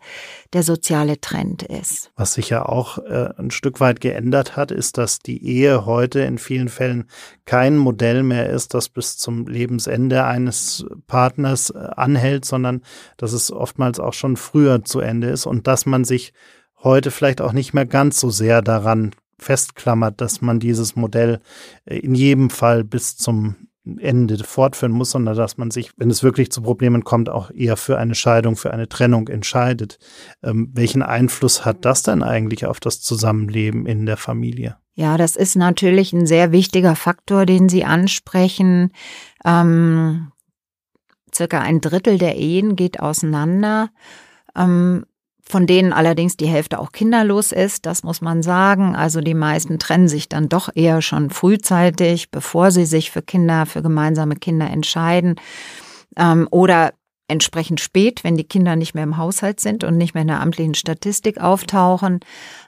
der 0.54 0.64
soziale 0.64 1.20
Trend 1.20 1.64
ist. 1.64 2.12
Was 2.16 2.34
sich 2.34 2.50
ja 2.50 2.66
auch 2.66 3.00
äh, 3.00 3.30
ein 3.38 3.52
Stück 3.52 3.80
weit 3.80 4.02
geändert 4.02 4.56
hat, 4.56 4.72
ist, 4.72 4.98
dass 4.98 5.20
die 5.20 5.44
Ehe 5.46 5.86
heute 5.86 6.22
in 6.22 6.38
vielen 6.38 6.70
Fällen 6.70 7.06
kein 7.46 7.78
Modell 7.78 8.24
mehr 8.24 8.50
ist, 8.50 8.74
das 8.74 8.90
bis 8.90 9.18
zum 9.18 9.48
Lebensende 9.48 10.26
eines 10.26 10.86
Partners 11.08 11.72
äh, 11.72 11.78
anhält, 11.96 12.46
sondern 12.46 12.82
dass 13.18 13.34
es 13.34 13.52
oftmals 13.52 14.00
auch 14.00 14.14
schon 14.14 14.38
früher 14.38 14.84
zu 14.84 15.00
Ende 15.00 15.30
ist 15.30 15.46
und 15.46 15.68
dass 15.68 15.86
man 15.86 16.04
sich 16.06 16.34
heute 16.84 17.12
vielleicht 17.12 17.42
auch 17.42 17.54
nicht 17.54 17.74
mehr 17.74 17.86
ganz 17.86 18.20
so 18.20 18.30
sehr 18.30 18.62
daran 18.62 19.12
festklammert, 19.40 20.22
dass 20.22 20.42
man 20.42 20.60
dieses 20.60 20.96
Modell 20.96 21.40
äh, 21.86 21.98
in 21.98 22.16
jedem 22.16 22.50
Fall 22.50 22.84
bis 22.84 23.18
zum 23.18 23.56
Ende 24.00 24.38
fortführen 24.44 24.94
muss, 24.94 25.12
sondern 25.12 25.36
dass 25.36 25.58
man 25.58 25.70
sich, 25.70 25.92
wenn 25.98 26.10
es 26.10 26.24
wirklich 26.24 26.52
zu 26.52 26.62
Problemen 26.62 27.04
kommt, 27.04 27.30
auch 27.30 27.52
eher 27.52 27.75
für 27.75 27.98
eine 27.98 28.16
Scheidung, 28.16 28.56
für 28.56 28.72
eine 28.72 28.88
Trennung 28.88 29.28
entscheidet. 29.28 30.00
Ähm, 30.42 30.70
welchen 30.74 31.02
Einfluss 31.02 31.66
hat 31.66 31.84
das 31.84 32.04
denn 32.04 32.24
eigentlich 32.24 32.66
auf 32.66 32.80
das 32.80 33.02
Zusammenleben 33.02 33.86
in 33.86 34.06
der 34.06 34.18
Familie? 34.18 34.78
Ja, 34.96 35.18
das 35.18 35.36
ist 35.36 35.56
natürlich 35.56 36.13
ein 36.13 36.25
sehr 36.25 36.52
wichtiger 36.52 36.96
Faktor, 36.96 37.46
den 37.46 37.68
Sie 37.68 37.84
ansprechen. 37.84 38.92
Ähm, 39.44 40.32
circa 41.34 41.60
ein 41.60 41.82
Drittel 41.82 42.18
der 42.18 42.38
Ehen 42.38 42.75
geht 42.75 43.00
auseinander. 43.00 43.90
Ähm, 44.56 45.06
von 45.44 45.68
denen 45.68 45.94
allerdings 45.94 46.38
die 46.38 46.48
Hälfte 46.48 46.80
auch 46.80 46.92
kinderlos 46.92 47.52
ist, 47.52 47.86
das 47.86 48.04
muss 48.04 48.22
man 48.22 48.42
sagen. 48.42 48.96
Also 48.96 49.22
die 49.22 49.34
meisten 49.34 49.78
trennen 49.78 50.08
sich 50.08 50.30
dann 50.30 50.50
doch 50.50 50.70
eher 50.74 51.02
schon 51.02 51.30
frühzeitig, 51.30 52.32
bevor 52.32 52.72
sie 52.72 52.86
sich 52.86 53.12
für 53.12 53.22
Kinder, 53.22 53.66
für 53.66 53.82
gemeinsame 53.82 54.36
Kinder 54.36 54.70
entscheiden. 54.70 55.36
Ähm, 56.16 56.48
oder 56.50 56.94
entsprechend 57.28 57.80
spät, 57.82 58.24
wenn 58.24 58.38
die 58.38 58.44
Kinder 58.44 58.76
nicht 58.76 58.94
mehr 58.94 59.04
im 59.04 59.18
Haushalt 59.18 59.60
sind 59.60 59.84
und 59.84 59.98
nicht 59.98 60.14
mehr 60.14 60.22
in 60.22 60.28
der 60.28 60.42
amtlichen 60.42 60.76
Statistik 60.76 61.40
auftauchen. 61.40 62.20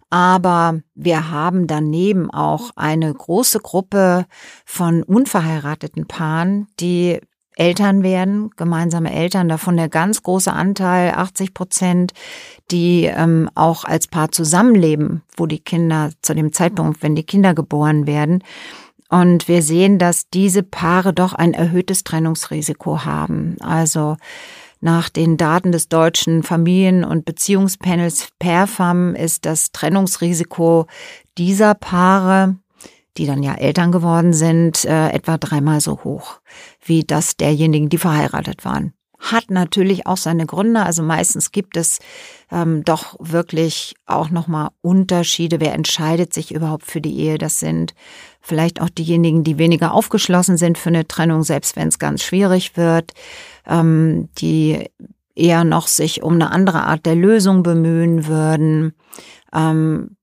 Aber 0.09 0.79
wir 0.95 1.29
haben 1.29 1.67
daneben 1.67 2.29
auch 2.31 2.71
eine 2.75 3.13
große 3.13 3.59
Gruppe 3.59 4.25
von 4.65 5.03
unverheirateten 5.03 6.07
Paaren, 6.07 6.67
die 6.79 7.19
Eltern 7.55 8.03
werden, 8.03 8.49
gemeinsame 8.57 9.13
Eltern, 9.13 9.49
davon 9.49 9.77
der 9.77 9.89
ganz 9.89 10.23
große 10.23 10.51
Anteil, 10.51 11.11
80 11.11 11.53
Prozent, 11.53 12.13
die 12.71 13.05
ähm, 13.05 13.49
auch 13.55 13.85
als 13.85 14.07
Paar 14.07 14.31
zusammenleben, 14.31 15.21
wo 15.37 15.45
die 15.45 15.59
Kinder 15.59 16.11
zu 16.21 16.33
dem 16.33 16.51
Zeitpunkt, 16.51 17.01
wenn 17.01 17.15
die 17.15 17.23
Kinder 17.23 17.53
geboren 17.53 18.07
werden. 18.07 18.43
Und 19.09 19.47
wir 19.47 19.61
sehen, 19.61 19.99
dass 19.99 20.29
diese 20.29 20.63
Paare 20.63 21.13
doch 21.13 21.33
ein 21.33 21.53
erhöhtes 21.53 22.03
Trennungsrisiko 22.03 23.05
haben. 23.05 23.55
Also 23.61 24.17
nach 24.81 25.09
den 25.09 25.37
Daten 25.37 25.71
des 25.71 25.89
deutschen 25.89 26.43
Familien- 26.43 27.03
und 27.03 27.25
Beziehungspanels 27.25 28.29
PERFAM 28.39 29.15
ist 29.15 29.45
das 29.45 29.71
Trennungsrisiko 29.71 30.87
dieser 31.37 31.73
Paare 31.75 32.57
die 33.17 33.25
dann 33.25 33.43
ja 33.43 33.55
Eltern 33.55 33.91
geworden 33.91 34.33
sind, 34.33 34.85
äh, 34.85 35.09
etwa 35.09 35.37
dreimal 35.37 35.81
so 35.81 36.03
hoch 36.03 36.39
wie 36.83 37.03
das 37.03 37.37
derjenigen, 37.37 37.89
die 37.89 37.97
verheiratet 37.97 38.65
waren. 38.65 38.93
Hat 39.17 39.49
natürlich 39.49 40.05
auch 40.05 40.17
seine 40.17 40.45
Gründe. 40.45 40.83
Also 40.83 41.01
meistens 41.01 41.51
gibt 41.51 41.77
es 41.77 41.99
ähm, 42.51 42.83
doch 42.83 43.15
wirklich 43.19 43.95
auch 44.05 44.29
nochmal 44.29 44.69
Unterschiede. 44.81 45.59
Wer 45.59 45.73
entscheidet 45.73 46.33
sich 46.33 46.53
überhaupt 46.53 46.85
für 46.85 47.01
die 47.01 47.17
Ehe? 47.17 47.37
Das 47.37 47.59
sind 47.59 47.95
vielleicht 48.41 48.81
auch 48.81 48.89
diejenigen, 48.89 49.43
die 49.43 49.57
weniger 49.57 49.93
aufgeschlossen 49.93 50.57
sind 50.57 50.77
für 50.77 50.89
eine 50.89 51.07
Trennung, 51.07 51.43
selbst 51.43 51.75
wenn 51.75 51.87
es 51.87 51.97
ganz 51.97 52.23
schwierig 52.23 52.77
wird, 52.77 53.13
ähm, 53.65 54.29
die 54.37 54.89
eher 55.33 55.63
noch 55.63 55.87
sich 55.87 56.21
um 56.21 56.33
eine 56.33 56.51
andere 56.51 56.83
Art 56.83 57.05
der 57.05 57.15
Lösung 57.15 57.63
bemühen 57.63 58.27
würden. 58.27 58.93
Ähm, 59.53 60.14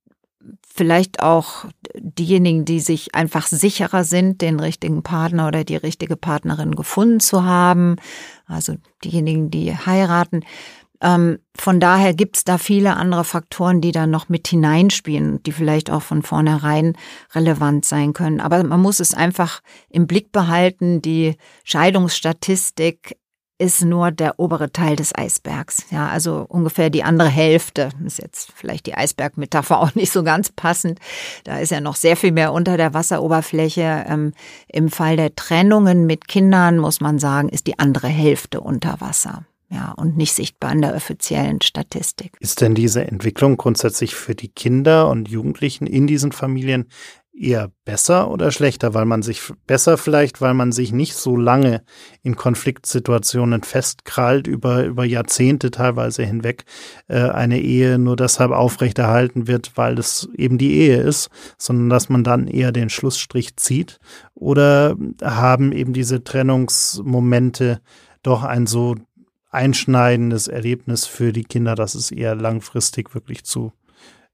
vielleicht 0.75 1.23
auch 1.23 1.67
diejenigen, 1.95 2.65
die 2.65 2.81
sich 2.81 3.15
einfach 3.15 3.47
sicherer 3.47 4.05
sind, 4.05 4.41
den 4.41 4.59
richtigen 4.59 5.03
Partner 5.03 5.49
oder 5.49 5.65
die 5.65 5.77
richtige 5.77 6.17
Partnerin 6.17 6.75
gefunden 6.75 7.21
zu 7.21 7.45
haben, 7.45 7.97
also 8.47 8.77
diejenigen, 9.05 9.51
die 9.51 9.77
heiraten. 9.77 10.45
Ähm, 11.03 11.41
von 11.57 11.81
daher 11.81 12.15
gibt's 12.15 12.45
da 12.45 12.59
viele 12.59 12.97
andere 12.97 13.25
Faktoren, 13.25 13.81
die 13.81 13.93
da 13.93 14.07
noch 14.07 14.29
mit 14.29 14.47
hineinspielen, 14.47 15.43
die 15.43 15.53
vielleicht 15.53 15.91
auch 15.91 16.03
von 16.03 16.23
vornherein 16.23 16.97
relevant 17.35 17.85
sein 17.85 18.13
können. 18.13 18.41
Aber 18.41 18.63
man 18.63 18.81
muss 18.81 19.01
es 19.01 19.13
einfach 19.13 19.61
im 19.91 20.07
Blick 20.07 20.31
behalten. 20.31 21.03
Die 21.03 21.37
Scheidungsstatistik 21.65 23.19
ist 23.63 23.85
nur 23.85 24.11
der 24.11 24.41
obere 24.41 24.73
Teil 24.73 24.97
des 24.97 25.15
Eisbergs. 25.15 25.85
Ja, 25.91 26.09
also 26.09 26.45
ungefähr 26.49 26.91
die 26.91 27.05
andere 27.05 27.29
Hälfte. 27.29 27.91
Ist 28.05 28.19
jetzt 28.19 28.51
vielleicht 28.53 28.87
die 28.87 28.95
Eisbergmetapher 28.95 29.79
auch 29.81 29.95
nicht 29.95 30.11
so 30.11 30.25
ganz 30.25 30.51
passend. 30.51 30.99
Da 31.45 31.61
ist 31.61 31.71
ja 31.71 31.81
noch 31.81 31.95
sehr 31.95 32.17
viel 32.17 32.33
mehr 32.33 32.53
unter 32.53 32.77
der 32.77 32.93
Wasseroberfläche. 32.93 34.05
Ähm, 34.09 34.33
Im 34.67 34.89
Fall 34.89 35.17
der 35.17 35.37
Trennungen 35.37 36.07
mit 36.07 36.27
Kindern 36.27 36.79
muss 36.79 37.01
man 37.01 37.21
sagen, 37.21 37.49
ist 37.51 37.69
die 37.69 37.79
andere 37.79 38.09
Hälfte 38.09 38.61
unter 38.61 39.01
Wasser. 39.01 39.45
Ja, 39.71 39.93
und 39.93 40.19
nicht 40.19 40.35
sichtbar 40.35 40.73
in 40.73 40.83
der 40.83 40.95
offiziellen 40.95 41.63
Statistik. 41.63 42.37
Ist 42.41 42.61
denn 42.61 42.75
diese 42.75 43.07
Entwicklung 43.07 43.57
grundsätzlich 43.57 44.15
für 44.15 44.35
die 44.35 44.49
Kinder 44.49 45.09
und 45.09 45.31
Jugendlichen 45.31 45.87
in 45.87 46.07
diesen 46.07 46.33
Familien 46.33 46.89
eher 47.35 47.73
besser 47.85 48.31
oder 48.31 48.51
schlechter, 48.51 48.95
weil 48.95 49.07
man 49.07 49.23
sich 49.23 49.41
besser 49.67 49.97
vielleicht, 49.97 50.41
weil 50.41 50.55
man 50.55 50.71
sich 50.71 50.93
nicht 50.93 51.15
so 51.15 51.37
lange 51.37 51.83
in 52.23 52.37
Konfliktsituationen 52.37 53.63
festkrallt 53.63 54.47
über 54.47 54.85
über 54.85 55.05
Jahrzehnte 55.05 55.71
teilweise 55.71 56.25
hinweg 56.25 56.65
äh, 57.09 57.21
eine 57.21 57.61
Ehe 57.61 57.99
nur 57.99 58.17
deshalb 58.17 58.53
aufrechterhalten 58.53 59.49
wird, 59.49 59.73
weil 59.77 59.99
es 59.99 60.29
eben 60.37 60.59
die 60.59 60.75
Ehe 60.75 60.99
ist, 61.01 61.31
sondern 61.57 61.89
dass 61.89 62.09
man 62.09 62.23
dann 62.23 62.47
eher 62.47 62.71
den 62.71 62.91
Schlussstrich 62.91 63.57
zieht 63.57 63.99
oder 64.35 64.97
haben 65.23 65.73
eben 65.73 65.93
diese 65.95 66.23
Trennungsmomente 66.23 67.81
doch 68.23 68.45
ein 68.45 68.67
so 68.67 68.97
einschneidendes 69.51 70.49
Erlebnis 70.49 71.07
für 71.07 71.33
die 71.33 71.45
Kinder, 71.45 71.75
dass 71.75 71.95
es 71.95 72.11
eher 72.11 72.35
langfristig 72.35 73.15
wirklich 73.15 73.45
zu 73.45 73.73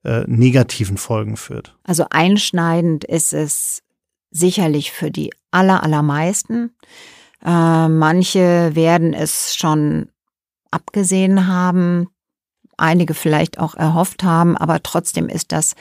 äh, 0.09 0.25
negativen 0.27 0.97
Folgen 0.97 1.37
führt. 1.37 1.77
Also 1.85 2.07
einschneidend 2.09 3.05
ist 3.05 3.35
es 3.35 3.83
sicherlich 4.31 4.91
für 4.91 5.11
die 5.11 5.35
aller, 5.51 5.83
allermeisten. 5.83 6.75
Äh, 7.45 7.89
manche 7.89 8.75
werden 8.75 9.13
es 9.13 9.55
schon 9.55 10.09
abgesehen 10.71 11.47
haben, 11.47 12.09
einige 12.79 13.13
vielleicht 13.13 13.59
auch 13.59 13.75
erhofft 13.75 14.23
haben, 14.23 14.57
aber 14.57 14.83
trotzdem 14.83 15.29
ist 15.29 15.53
das, 15.53 15.75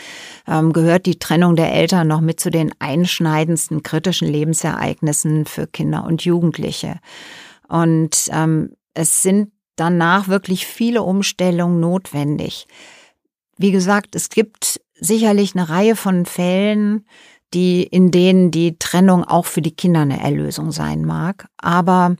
ähm, 0.45 0.73
gehört 0.73 1.05
die 1.05 1.19
Trennung 1.19 1.55
der 1.55 1.71
Eltern 1.71 2.07
noch 2.07 2.21
mit 2.21 2.41
zu 2.41 2.49
den 2.49 2.73
einschneidendsten 2.79 3.81
kritischen 3.81 4.27
Lebensereignissen 4.27 5.45
für 5.45 5.67
Kinder 5.67 6.03
und 6.03 6.25
Jugendliche. 6.25 6.99
Und 7.69 8.29
ähm, 8.31 8.71
es 8.93 9.21
sind 9.21 9.51
danach 9.77 10.27
wirklich 10.27 10.67
viele 10.67 11.03
Umstellungen 11.03 11.79
notwendig. 11.79 12.67
Wie 13.57 13.71
gesagt, 13.71 14.15
es 14.15 14.29
gibt 14.29 14.79
sicherlich 14.99 15.55
eine 15.55 15.69
Reihe 15.69 15.95
von 15.95 16.25
Fällen, 16.25 17.05
die, 17.53 17.83
in 17.83 18.11
denen 18.11 18.51
die 18.51 18.77
Trennung 18.77 19.23
auch 19.23 19.45
für 19.45 19.61
die 19.61 19.75
Kinder 19.75 20.01
eine 20.01 20.21
Erlösung 20.21 20.71
sein 20.71 21.05
mag. 21.05 21.47
Aber 21.57 22.15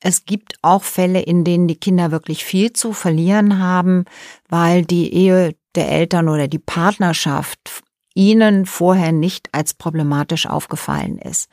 es 0.00 0.24
gibt 0.24 0.54
auch 0.62 0.82
Fälle, 0.82 1.20
in 1.20 1.44
denen 1.44 1.68
die 1.68 1.76
Kinder 1.76 2.10
wirklich 2.10 2.44
viel 2.44 2.72
zu 2.72 2.92
verlieren 2.92 3.58
haben, 3.58 4.04
weil 4.48 4.84
die 4.84 5.12
Ehe 5.12 5.54
der 5.74 5.90
Eltern 5.90 6.28
oder 6.28 6.48
die 6.48 6.58
Partnerschaft 6.58 7.82
ihnen 8.14 8.66
vorher 8.66 9.12
nicht 9.12 9.48
als 9.52 9.72
problematisch 9.72 10.46
aufgefallen 10.46 11.18
ist. 11.18 11.48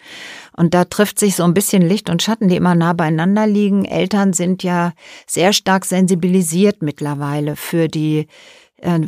Und 0.55 0.73
da 0.73 0.85
trifft 0.85 1.19
sich 1.19 1.35
so 1.35 1.43
ein 1.43 1.53
bisschen 1.53 1.83
Licht 1.83 2.09
und 2.09 2.23
Schatten, 2.23 2.47
die 2.47 2.55
immer 2.55 2.73
nah 2.73 2.93
beieinander 2.93 3.45
liegen. 3.45 3.85
Eltern 3.85 4.33
sind 4.33 4.63
ja 4.63 4.93
sehr 5.27 5.53
stark 5.53 5.85
sensibilisiert 5.85 6.81
mittlerweile 6.81 7.55
für 7.55 7.87
die, 7.87 8.27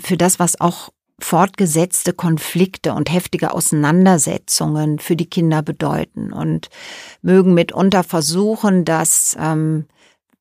für 0.01 0.17
das, 0.17 0.39
was 0.39 0.59
auch 0.59 0.89
fortgesetzte 1.19 2.13
Konflikte 2.13 2.93
und 2.93 3.11
heftige 3.11 3.53
Auseinandersetzungen 3.53 4.99
für 4.99 5.15
die 5.15 5.29
Kinder 5.29 5.61
bedeuten 5.61 6.31
und 6.31 6.69
mögen 7.21 7.53
mitunter 7.53 8.03
versuchen, 8.03 8.85
dass, 8.85 9.35
ähm, 9.39 9.85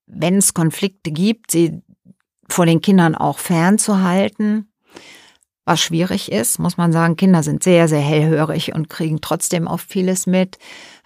wenn 0.07 0.39
es 0.39 0.55
Konflikte 0.55 1.11
gibt, 1.11 1.51
sie 1.51 1.83
vor 2.49 2.67
den 2.67 2.81
Kindern 2.81 3.15
auch 3.15 3.39
fernzuhalten. 3.39 4.73
Was 5.67 5.83
schwierig 5.83 6.33
ist, 6.33 6.59
muss 6.59 6.79
man 6.79 6.93
sagen, 6.93 7.17
Kinder 7.17 7.43
sind 7.43 7.63
sehr, 7.63 7.89
sehr 7.89 8.01
hellhörig 8.01 8.75
und 8.75 8.89
kriegen 8.89 9.21
trotzdem 9.21 9.69
auch 9.69 9.81
vieles 9.81 10.27
mit. 10.27 10.57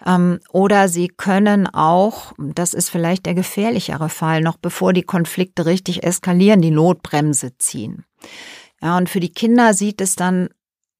Ähm, 0.05 0.39
oder 0.51 0.87
sie 0.87 1.09
können 1.09 1.67
auch, 1.67 2.31
das 2.37 2.73
ist 2.73 2.89
vielleicht 2.89 3.25
der 3.25 3.33
gefährlichere 3.33 4.07
Fall, 4.07 4.39
noch 4.39 4.55
bevor 4.55 4.93
die 4.93 5.03
Konflikte 5.03 5.65
richtig 5.65 6.03
eskalieren, 6.03 6.61
die 6.61 6.71
Notbremse 6.71 7.57
ziehen. 7.57 8.05
Ja, 8.81 8.97
und 8.97 9.09
für 9.09 9.19
die 9.19 9.31
Kinder 9.31 9.73
sieht 9.73 10.01
es 10.01 10.15
dann 10.15 10.49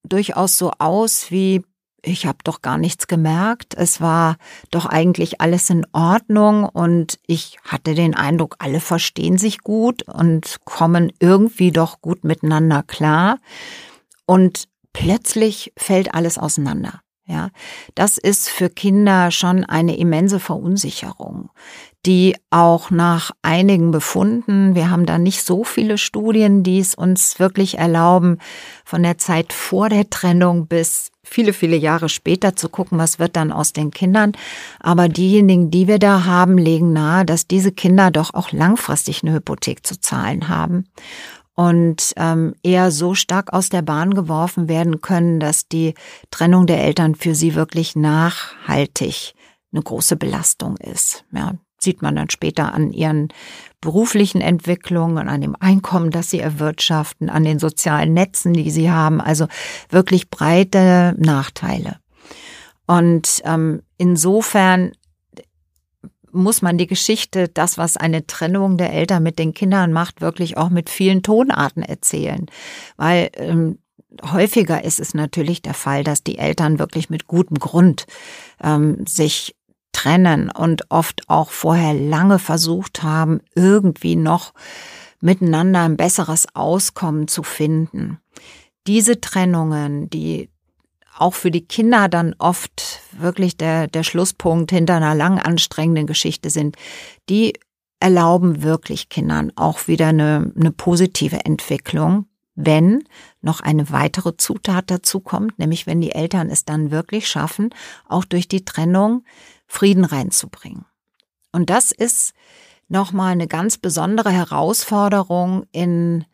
durchaus 0.04 0.58
so 0.58 0.72
aus 0.80 1.32
wie 1.32 1.64
ich 2.06 2.26
habe 2.26 2.40
doch 2.44 2.62
gar 2.62 2.78
nichts 2.78 3.08
gemerkt. 3.08 3.74
Es 3.76 4.02
war 4.02 4.36
doch 4.72 4.86
eigentlich 4.86 5.40
alles 5.40 5.70
in 5.70 5.88
Ordnung 5.94 6.66
und 6.66 7.18
ich 7.28 7.58
hatte 7.64 7.96
den 7.96 8.14
Eindruck, 8.14 8.58
alle 8.60 8.82
verstehen 8.82 9.38
sich 9.38 9.60
gut 9.60 10.04
und 10.04 10.58
kommen 10.66 11.14
irgendwie 11.20 11.72
doch 11.72 12.02
gut 12.02 12.26
miteinander 12.26 12.84
klar. 12.84 13.40
Und 14.26 14.68
plötzlich 14.92 15.72
fällt 15.78 16.14
alles 16.14 16.38
auseinander. 16.38 17.00
Ja, 17.26 17.52
das 17.96 18.18
ist 18.18 18.50
für 18.50 18.70
Kinder 18.70 19.32
schon 19.32 19.64
eine 19.64 19.96
immense 19.96 20.42
Verunsicherung 20.42 21.52
die 22.06 22.36
auch 22.50 22.92
nach 22.92 23.32
einigen 23.42 23.92
Befunden, 23.92 24.76
wir 24.76 24.90
haben 24.90 25.06
da 25.06 25.18
nicht 25.18 25.44
so 25.44 25.64
viele 25.64 25.98
Studien, 25.98 26.64
die 26.64 26.80
es 26.80 26.96
uns 26.96 27.40
wirklich 27.40 27.78
erlauben, 27.78 28.40
von 28.84 29.04
der 29.04 29.18
Zeit 29.18 29.54
vor 29.54 29.90
der 29.90 30.10
Trennung 30.10 30.68
bis 30.68 31.12
viele, 31.24 31.54
viele 31.54 31.78
Jahre 31.78 32.10
später 32.10 32.56
zu 32.56 32.68
gucken, 32.68 32.98
was 32.98 33.20
wird 33.20 33.36
dann 33.38 33.54
aus 33.54 33.72
den 33.72 33.92
Kindern. 33.92 34.34
Aber 34.82 35.08
diejenigen, 35.08 35.72
die 35.72 35.88
wir 35.88 35.98
da 35.98 36.26
haben, 36.26 36.58
legen 36.58 36.92
nahe, 36.92 37.26
dass 37.26 37.48
diese 37.48 37.72
Kinder 37.72 38.12
doch 38.12 38.34
auch 38.34 38.52
langfristig 38.52 39.24
eine 39.24 39.34
Hypothek 39.34 39.88
zu 39.88 40.00
zahlen 40.00 40.50
haben 40.50 40.86
und 41.56 42.14
ähm, 42.18 42.56
eher 42.64 42.92
so 42.92 43.16
stark 43.16 43.54
aus 43.54 43.70
der 43.70 43.82
Bahn 43.82 44.14
geworfen 44.14 44.68
werden 44.68 45.02
können, 45.02 45.40
dass 45.40 45.68
die 45.68 45.94
Trennung 46.32 46.68
der 46.68 46.84
Eltern 46.84 47.16
für 47.16 47.36
sie 47.36 47.56
wirklich 47.56 47.96
nachhaltig 47.96 49.36
eine 49.72 49.82
große 49.82 50.16
Belastung 50.16 50.78
ist. 50.78 51.26
Ja, 51.32 51.54
sieht 51.84 52.02
man 52.02 52.16
dann 52.16 52.30
später 52.30 52.74
an 52.74 52.92
ihren 52.92 53.30
beruflichen 53.82 54.42
Entwicklungen, 54.42 55.28
an 55.28 55.42
dem 55.42 55.56
Einkommen, 55.60 56.10
das 56.10 56.30
sie 56.30 56.40
erwirtschaften, 56.40 57.30
an 57.30 57.44
den 57.44 57.60
sozialen 57.60 58.14
Netzen, 58.14 58.54
die 58.54 58.72
sie 58.72 58.90
haben. 58.90 59.20
Also 59.22 59.48
wirklich 59.90 60.30
breite 60.30 61.16
Nachteile. 61.18 61.98
Und 62.88 63.42
ähm, 63.46 63.82
insofern 63.98 64.94
muss 66.32 66.62
man 66.62 66.78
die 66.78 66.88
Geschichte, 66.88 67.48
das, 67.48 67.78
was 67.78 67.96
eine 67.96 68.26
Trennung 68.26 68.78
der 68.78 68.92
Eltern 68.92 69.24
mit 69.24 69.38
den 69.38 69.54
Kindern 69.54 69.94
macht, 69.94 70.22
wirklich 70.22 70.58
auch 70.58 70.70
mit 70.70 70.90
vielen 70.90 71.22
Tonarten 71.22 71.84
erzählen. 71.84 72.48
Weil 72.98 73.30
ähm, 73.36 73.78
häufiger 74.22 74.84
ist 74.84 75.00
es 75.00 75.14
natürlich 75.14 75.62
der 75.62 75.74
Fall, 75.74 76.04
dass 76.04 76.24
die 76.24 76.38
Eltern 76.38 76.80
wirklich 76.80 77.10
mit 77.10 77.28
gutem 77.28 77.60
Grund 77.60 78.06
ähm, 78.62 79.06
sich 79.08 79.56
trennen 79.94 80.52
und 80.52 80.92
oft 80.92 81.30
auch 81.30 81.50
vorher 81.52 81.94
lange 81.94 82.40
versucht 82.40 83.04
haben, 83.04 83.40
irgendwie 83.56 84.18
noch 84.18 84.54
miteinander 85.22 85.84
ein 85.84 85.96
besseres 85.96 86.48
Auskommen 86.54 87.30
zu 87.30 87.44
finden. 87.44 88.20
Diese 88.86 89.22
Trennungen, 89.22 90.10
die 90.10 90.50
auch 91.18 91.34
für 91.34 91.52
die 91.52 91.66
Kinder 91.66 92.10
dann 92.10 92.36
oft 92.40 93.02
wirklich 93.18 93.56
der, 93.56 93.88
der 93.88 94.04
Schlusspunkt 94.04 94.72
hinter 94.72 94.96
einer 94.96 95.16
lang 95.16 95.40
anstrengenden 95.40 96.08
Geschichte 96.08 96.50
sind, 96.50 96.76
die 97.30 97.54
erlauben 98.00 98.64
wirklich 98.64 99.08
Kindern 99.08 99.54
auch 99.56 99.88
wieder 99.88 100.08
eine, 100.08 100.52
eine 100.60 100.72
positive 100.72 101.46
Entwicklung, 101.46 102.26
wenn 102.56 103.04
noch 103.42 103.62
eine 103.62 103.92
weitere 103.92 104.36
Zutat 104.36 104.92
dazu 104.92 105.22
kommt, 105.22 105.58
nämlich 105.58 105.88
wenn 105.88 106.02
die 106.02 106.12
Eltern 106.12 106.50
es 106.50 106.66
dann 106.66 106.92
wirklich 106.92 107.28
schaffen, 107.28 107.70
auch 108.08 108.26
durch 108.26 108.48
die 108.48 108.66
Trennung 108.66 109.24
Frieden 109.74 110.06
reinzubringen. 110.06 110.86
Und 111.52 111.72
das 111.72 111.92
ist 111.92 112.34
nochmal 112.90 113.32
eine 113.32 113.48
ganz 113.48 113.80
besondere 113.80 114.30
Herausforderung 114.30 115.66
in 115.72 116.26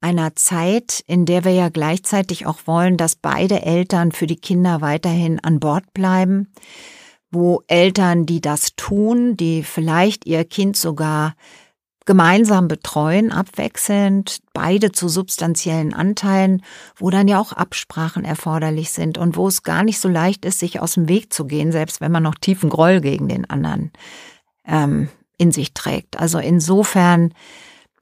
einer 0.00 0.34
Zeit, 0.34 1.04
in 1.06 1.24
der 1.24 1.44
wir 1.44 1.52
ja 1.52 1.68
gleichzeitig 1.68 2.46
auch 2.46 2.66
wollen, 2.66 2.96
dass 2.96 3.14
beide 3.14 3.62
Eltern 3.62 4.10
für 4.10 4.26
die 4.26 4.40
Kinder 4.40 4.80
weiterhin 4.80 5.38
an 5.38 5.60
Bord 5.60 5.94
bleiben, 5.94 6.52
wo 7.30 7.62
Eltern, 7.68 8.26
die 8.26 8.40
das 8.40 8.74
tun, 8.74 9.36
die 9.36 9.62
vielleicht 9.62 10.26
ihr 10.26 10.44
Kind 10.44 10.76
sogar 10.76 11.36
gemeinsam 12.10 12.66
betreuen, 12.66 13.30
abwechselnd, 13.30 14.40
beide 14.52 14.90
zu 14.90 15.08
substanziellen 15.08 15.94
Anteilen, 15.94 16.64
wo 16.96 17.08
dann 17.08 17.28
ja 17.28 17.38
auch 17.38 17.52
Absprachen 17.52 18.24
erforderlich 18.24 18.90
sind 18.90 19.16
und 19.16 19.36
wo 19.36 19.46
es 19.46 19.62
gar 19.62 19.84
nicht 19.84 20.00
so 20.00 20.08
leicht 20.08 20.44
ist, 20.44 20.58
sich 20.58 20.80
aus 20.80 20.94
dem 20.94 21.08
Weg 21.08 21.32
zu 21.32 21.44
gehen, 21.44 21.70
selbst 21.70 22.00
wenn 22.00 22.10
man 22.10 22.24
noch 22.24 22.34
tiefen 22.34 22.68
Groll 22.68 23.00
gegen 23.00 23.28
den 23.28 23.48
anderen 23.48 23.92
ähm, 24.66 25.08
in 25.38 25.52
sich 25.52 25.72
trägt. 25.72 26.18
Also 26.18 26.40
insofern 26.40 27.32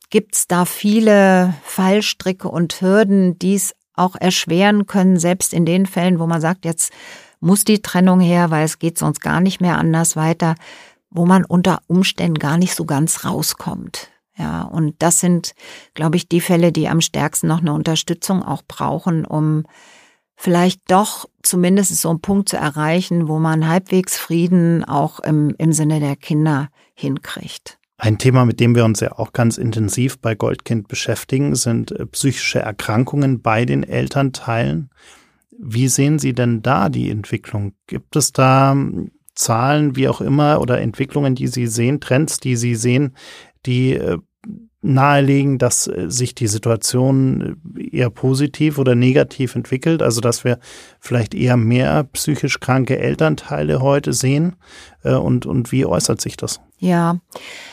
gibt's 0.09 0.47
da 0.47 0.65
viele 0.65 1.53
Fallstricke 1.63 2.49
und 2.49 2.81
Hürden, 2.81 3.39
die 3.39 3.57
es 3.57 3.75
auch 3.93 4.17
erschweren 4.17 4.87
können, 4.87 5.19
selbst 5.19 5.53
in 5.53 5.67
den 5.67 5.85
Fällen, 5.85 6.19
wo 6.19 6.27
man 6.27 6.41
sagt, 6.41 6.65
jetzt 6.65 6.95
muss 7.41 7.63
die 7.63 7.83
Trennung 7.83 8.21
her, 8.21 8.51
weil 8.51 8.65
es 8.65 8.79
geht 8.79 8.97
sonst 8.97 9.21
gar 9.21 9.43
nicht 9.43 9.61
mehr 9.61 9.77
anders 9.77 10.17
weiter 10.17 10.55
wo 11.11 11.27
man 11.27 11.45
unter 11.45 11.81
Umständen 11.87 12.39
gar 12.39 12.59
nicht 12.59 12.75
so 12.75 12.85
ganz 12.85 13.25
rauskommt. 13.25 14.11
Ja, 14.37 14.63
und 14.63 14.95
das 15.01 15.19
sind, 15.19 15.55
glaube 15.95 16.17
ich, 16.17 16.29
die 16.29 16.41
Fälle, 16.41 16.71
die 16.71 16.89
am 16.89 17.01
stärksten 17.01 17.49
noch 17.49 17.61
eine 17.61 17.73
Unterstützung 17.73 18.43
auch 18.43 18.63
brauchen, 18.67 19.25
um 19.25 19.65
vielleicht 20.37 20.81
doch 20.89 21.29
zumindest 21.43 21.97
so 21.97 22.11
einen 22.11 22.21
Punkt 22.21 22.49
zu 22.49 22.57
erreichen, 22.57 23.27
wo 23.27 23.41
man 23.41 23.69
halbwegs 23.69 24.17
Frieden 24.17 24.85
auch 24.85 25.19
im, 25.19 25.55
im 25.59 25.73
Sinne 25.73 25.99
der 25.99 26.15
Kinder 26.15 26.69
hinkriegt. 26.95 27.79
Ein 28.01 28.19
Thema, 28.19 28.45
mit 28.45 28.61
dem 28.61 28.77
wir 28.77 28.85
uns 28.85 29.01
ja 29.01 29.19
auch 29.19 29.33
ganz 29.33 29.59
intensiv 29.59 30.21
bei 30.21 30.37
Goldkind 30.37 30.87
beschäftigen, 30.87 31.57
sind 31.57 31.91
äh, 31.91 32.07
psychische 32.07 32.61
Erkrankungen 32.61 33.43
bei 33.43 33.65
den 33.65 33.83
Elternteilen. 33.83 34.91
Wie 35.59 35.89
sehen 35.89 36.21
Sie 36.21 36.33
denn 36.33 36.63
da 36.63 36.89
die 36.89 37.11
Entwicklung? 37.11 37.73
Gibt 37.89 38.15
es 38.15 38.33
da 38.33 38.77
Zahlen, 39.39 39.97
wie 39.97 40.09
auch 40.09 40.21
immer, 40.21 40.61
oder 40.61 40.81
Entwicklungen, 40.81 41.35
die 41.35 41.47
Sie 41.47 41.69
sehen, 41.69 42.01
Trends, 42.01 42.39
die 42.39 42.57
Sie 42.57 42.75
sehen, 42.75 43.15
die 43.65 43.95
äh, 43.95 44.19
nahelegen, 44.81 45.59
dass 45.59 45.87
äh, 45.87 46.11
sich 46.11 46.35
die 46.35 46.47
Situation 46.47 47.59
äh, 47.77 47.97
eher 47.97 48.11
positiv 48.11 48.79
oder 48.79 48.95
negativ 48.95 49.55
entwickelt, 49.55 50.03
also 50.03 50.21
dass 50.21 50.45
wir 50.45 50.59
vielleicht 51.01 51.35
eher 51.35 51.57
mehr 51.57 52.05
psychisch 52.05 52.61
kranke 52.61 52.99
Elternteile 52.99 53.81
heute 53.81 54.13
sehen 54.13 54.57
und, 55.03 55.47
und 55.47 55.73
wie 55.73 55.87
äußert 55.87 56.21
sich 56.21 56.37
das? 56.37 56.61
Ja, 56.81 57.19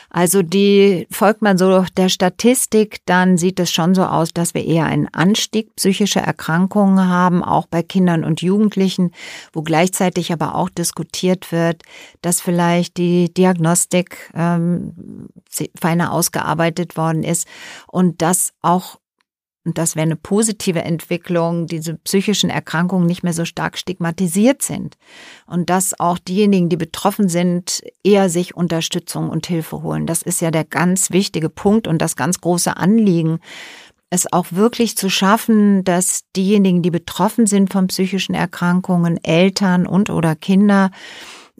also 0.10 0.42
die 0.42 1.08
folgt 1.12 1.42
man 1.42 1.58
so 1.58 1.86
der 1.96 2.10
Statistik, 2.10 3.00
dann 3.06 3.38
sieht 3.38 3.60
es 3.60 3.72
schon 3.72 3.94
so 3.94 4.04
aus, 4.04 4.34
dass 4.34 4.54
wir 4.54 4.66
eher 4.66 4.86
einen 4.86 5.08
Anstieg 5.14 5.76
psychischer 5.76 6.22
Erkrankungen 6.22 7.08
haben, 7.08 7.44
auch 7.44 7.68
bei 7.68 7.84
Kindern 7.84 8.24
und 8.24 8.42
Jugendlichen, 8.42 9.12
wo 9.54 9.62
gleichzeitig 9.62 10.32
aber 10.32 10.56
auch 10.56 10.70
diskutiert 10.70 11.52
wird, 11.52 11.84
dass 12.22 12.42
vielleicht 12.42 12.98
die 12.98 13.32
Diagnostik 13.32 14.32
ähm, 14.34 15.30
feiner 15.80 16.12
ausgearbeitet 16.12 16.98
worden 16.98 17.24
ist 17.24 17.48
und 17.88 18.22
dass 18.22 18.54
auch 18.62 18.98
und 19.66 19.80
das 19.80 19.96
wäre 19.96 20.04
eine 20.04 20.16
positive 20.16 20.84
Entwicklung, 20.84 21.66
diese 21.66 21.96
psychischen 21.96 22.52
Erkrankungen 22.52 23.08
nicht 23.08 23.24
mehr 23.24 23.34
so 23.34 23.46
stark 23.46 23.78
stigmatisiert 23.78 24.62
sind 24.62 24.96
und 25.48 25.70
dass 25.72 26.00
auch 26.00 26.20
diejenigen, 26.20 26.70
die 26.70 26.78
betroffen 26.78 27.30
sind, 27.30 27.82
eher 28.04 28.30
sich 28.30 28.56
Unterstützung 28.56 29.30
und 29.30 29.48
Hilfe 29.48 29.82
holen. 29.82 30.06
Das 30.06 30.22
ist 30.22 30.40
ja 30.40 30.52
der 30.52 30.66
ganz 30.66 31.10
wichtige 31.10 31.50
Punkt 31.50 31.88
und 31.88 32.00
das 32.00 32.16
ganz 32.16 32.40
große 32.40 32.78
Anliegen, 32.78 33.40
es 34.12 34.32
auch 34.32 34.46
wirklich 34.52 34.96
zu 34.96 35.10
schaffen, 35.10 35.84
dass 35.84 36.22
diejenigen, 36.36 36.84
die 36.84 36.92
betroffen 36.92 37.48
sind 37.48 37.74
von 37.74 37.88
psychischen 37.88 38.36
Erkrankungen, 38.36 39.22
Eltern 39.24 39.88
und 39.88 40.12
oder 40.12 40.36
Kinder, 40.36 40.92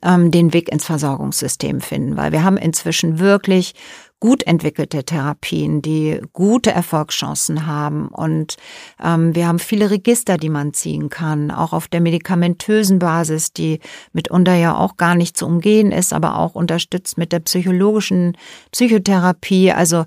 ähm, 0.04 0.30
den 0.30 0.54
Weg 0.54 0.70
ins 0.70 0.86
Versorgungssystem 0.86 1.82
finden, 1.82 2.18
weil 2.18 2.32
wir 2.32 2.44
haben 2.44 2.58
inzwischen 2.58 3.20
wirklich 3.20 3.74
gut 4.20 4.44
entwickelte 4.44 5.04
Therapien, 5.04 5.82
die 5.82 6.22
gute 6.34 6.72
Erfolgschancen 6.72 7.68
haben. 7.68 8.08
Und 8.08 8.56
ähm, 9.04 9.36
wir 9.36 9.48
haben 9.48 9.60
viele 9.60 9.92
Register, 9.92 10.38
die 10.38 10.50
man 10.50 10.74
ziehen 10.74 11.10
kann, 11.10 11.52
auch 11.52 11.74
auf 11.74 11.88
der 11.88 12.02
medikamentösen 12.02 13.00
Basis, 13.00 13.54
die 13.54 13.80
mitunter 14.14 14.56
ja 14.56 14.76
auch 14.76 14.98
gar 14.98 15.16
nicht 15.16 15.38
zu 15.38 15.46
umgehen 15.46 15.92
ist, 15.92 16.14
aber 16.14 16.38
auch 16.38 16.56
unterstützt 16.56 17.18
mit 17.18 17.32
der 17.32 17.40
psychologischen 17.42 18.38
Psychotherapie. 18.72 19.72
Also 19.72 20.06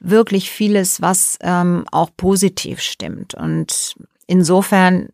wirklich 0.00 0.50
vieles, 0.50 1.02
was 1.02 1.38
ähm, 1.42 1.84
auch 1.92 2.10
positiv 2.16 2.80
stimmt. 2.80 3.34
Und 3.34 3.94
insofern 4.26 5.10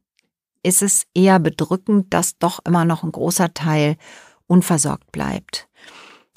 ist 0.62 0.82
es 0.82 1.04
eher 1.14 1.38
bedrückend, 1.38 2.12
dass 2.14 2.38
doch 2.38 2.60
immer 2.64 2.84
noch 2.84 3.02
ein 3.02 3.12
großer 3.12 3.54
Teil 3.54 3.96
unversorgt 4.46 5.12
bleibt. 5.12 5.68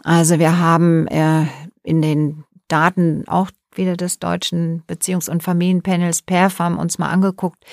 Also 0.04 0.40
wir 0.40 0.60
haben 0.60 1.08
äh, 1.08 1.46
in 1.84 2.02
den 2.02 2.44
Daten 2.68 3.28
auch 3.28 3.52
wieder 3.74 3.96
des 3.96 4.20
deutschen 4.20 4.84
Beziehungs- 4.88 5.30
und 5.30 5.44
Familienpanels 5.44 6.22
PERFAM 6.22 6.78
uns 6.78 6.98
mal 6.98 7.10
angeguckt, 7.10 7.64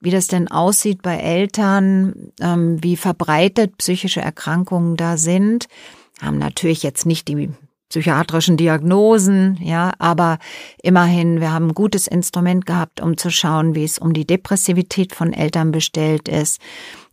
wie 0.00 0.10
das 0.10 0.26
denn 0.26 0.48
aussieht 0.48 1.02
bei 1.02 1.16
Eltern, 1.16 2.32
ähm, 2.40 2.82
wie 2.82 2.96
verbreitet 2.96 3.76
psychische 3.78 4.20
Erkrankungen 4.20 4.96
da 4.96 5.16
sind. 5.16 5.66
Haben 6.20 6.38
natürlich 6.38 6.82
jetzt 6.82 7.06
nicht 7.06 7.28
die 7.28 7.50
psychiatrischen 7.90 8.56
Diagnosen, 8.56 9.58
ja, 9.60 9.92
aber 9.98 10.38
immerhin, 10.80 11.40
wir 11.40 11.52
haben 11.52 11.68
ein 11.68 11.74
gutes 11.74 12.06
Instrument 12.06 12.64
gehabt, 12.64 13.00
um 13.00 13.16
zu 13.16 13.30
schauen, 13.30 13.74
wie 13.74 13.82
es 13.82 13.98
um 13.98 14.12
die 14.12 14.26
Depressivität 14.26 15.12
von 15.12 15.32
Eltern 15.32 15.72
bestellt 15.72 16.28
ist. 16.28 16.60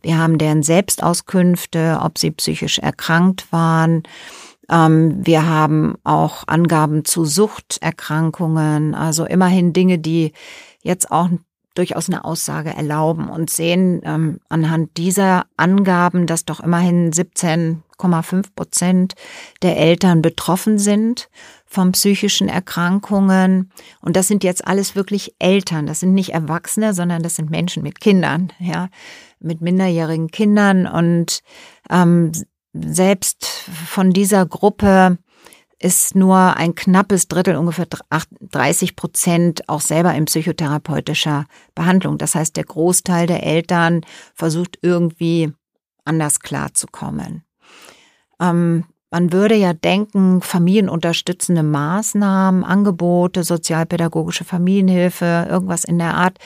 Wir 0.02 0.18
haben 0.18 0.38
deren 0.38 0.62
Selbstauskünfte, 0.62 1.98
ob 2.00 2.18
sie 2.18 2.30
psychisch 2.30 2.78
erkrankt 2.78 3.50
waren. 3.50 4.04
Ähm, 4.70 5.24
wir 5.24 5.46
haben 5.46 5.96
auch 6.04 6.44
Angaben 6.46 7.04
zu 7.04 7.24
Suchterkrankungen, 7.24 8.94
also 8.94 9.24
immerhin 9.24 9.72
Dinge, 9.72 9.98
die 9.98 10.32
jetzt 10.82 11.10
auch 11.10 11.28
durchaus 11.78 12.08
eine 12.08 12.24
Aussage 12.24 12.70
erlauben 12.70 13.28
und 13.28 13.50
sehen 13.50 14.00
ähm, 14.04 14.40
anhand 14.48 14.96
dieser 14.96 15.46
Angaben, 15.56 16.26
dass 16.26 16.44
doch 16.44 16.58
immerhin 16.58 17.12
17,5 17.12 18.46
Prozent 18.56 19.14
der 19.62 19.76
Eltern 19.76 20.20
betroffen 20.20 20.78
sind 20.78 21.28
von 21.66 21.92
psychischen 21.92 22.48
Erkrankungen. 22.48 23.70
Und 24.00 24.16
das 24.16 24.26
sind 24.26 24.42
jetzt 24.42 24.66
alles 24.66 24.96
wirklich 24.96 25.34
Eltern. 25.38 25.86
Das 25.86 26.00
sind 26.00 26.14
nicht 26.14 26.30
Erwachsene, 26.30 26.94
sondern 26.94 27.22
das 27.22 27.36
sind 27.36 27.50
Menschen 27.50 27.84
mit 27.84 28.00
Kindern, 28.00 28.52
ja, 28.58 28.88
mit 29.38 29.60
minderjährigen 29.60 30.28
Kindern. 30.28 30.86
Und 30.86 31.42
ähm, 31.90 32.32
selbst 32.72 33.44
von 33.44 34.10
dieser 34.10 34.46
Gruppe 34.46 35.18
ist 35.80 36.16
nur 36.16 36.56
ein 36.56 36.74
knappes 36.74 37.28
Drittel, 37.28 37.56
ungefähr 37.56 37.86
30 38.40 38.96
Prozent, 38.96 39.68
auch 39.68 39.80
selber 39.80 40.12
in 40.14 40.24
psychotherapeutischer 40.24 41.46
Behandlung. 41.74 42.18
Das 42.18 42.34
heißt, 42.34 42.56
der 42.56 42.64
Großteil 42.64 43.26
der 43.26 43.44
Eltern 43.44 44.00
versucht 44.34 44.78
irgendwie 44.82 45.52
anders 46.04 46.40
klarzukommen. 46.40 47.44
Ähm, 48.40 48.84
man 49.10 49.32
würde 49.32 49.54
ja 49.54 49.72
denken, 49.72 50.42
familienunterstützende 50.42 51.62
Maßnahmen, 51.62 52.62
Angebote, 52.64 53.42
sozialpädagogische 53.42 54.44
Familienhilfe, 54.44 55.46
irgendwas 55.48 55.84
in 55.84 55.98
der 55.98 56.14
Art 56.14 56.38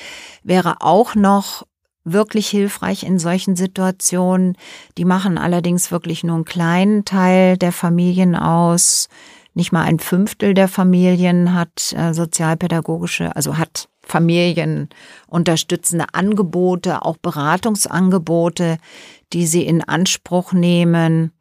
wäre 0.45 0.77
auch 0.81 1.15
noch 1.15 1.67
wirklich 2.05 2.49
hilfreich 2.49 3.05
in 3.05 3.19
solchen 3.19 3.57
Situationen. 3.57 4.57
Die 4.99 5.05
machen 5.05 5.39
allerdings 5.39 5.91
wirklich 5.91 6.25
nur 6.25 6.37
einen 6.37 6.45
kleinen 6.45 7.05
Teil 7.05 7.57
der 7.57 7.73
Familien 7.73 8.35
aus. 8.37 9.09
Nicht 9.55 9.73
mal 9.73 9.83
ein 9.83 9.99
Fünftel 9.99 10.55
der 10.55 10.69
Familien 10.69 11.55
hat 11.55 11.93
äh, 11.97 12.15
sozialpädagogische, 12.15 13.37
also 13.37 13.59
hat 13.59 13.89
Familien 14.03 14.89
unterstützende 15.27 16.07
Angebote, 16.13 17.03
auch 17.03 17.19
Beratungsangebote, 17.19 18.79
die 19.33 19.47
sie 19.47 19.65
in 19.65 19.83
Anspruch 19.83 20.53
nehmen. 20.53 21.33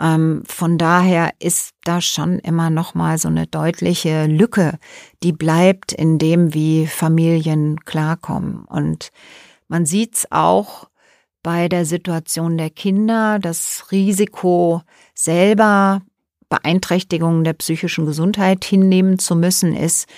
Ähm, 0.00 0.42
von 0.46 0.78
daher 0.78 1.32
ist 1.40 1.72
da 1.84 2.00
schon 2.00 2.38
immer 2.38 2.70
noch 2.70 2.94
mal 2.94 3.18
so 3.18 3.28
eine 3.28 3.46
deutliche 3.46 4.26
Lücke, 4.26 4.78
die 5.22 5.32
bleibt 5.32 5.92
in 5.92 6.18
dem, 6.18 6.54
wie 6.54 6.86
Familien 6.86 7.80
klarkommen. 7.84 8.64
Und 8.64 9.10
man 9.70 9.86
sieht's 9.86 10.26
auch 10.30 10.88
bei 11.44 11.68
der 11.68 11.84
Situation 11.84 12.58
der 12.58 12.70
Kinder, 12.70 13.38
das 13.38 13.86
Risiko 13.92 14.82
selber 15.14 16.02
Beeinträchtigungen 16.48 17.44
der 17.44 17.52
psychischen 17.52 18.04
Gesundheit 18.04 18.64
hinnehmen 18.64 19.20
zu 19.20 19.36
müssen, 19.36 19.74
ist 19.74 20.08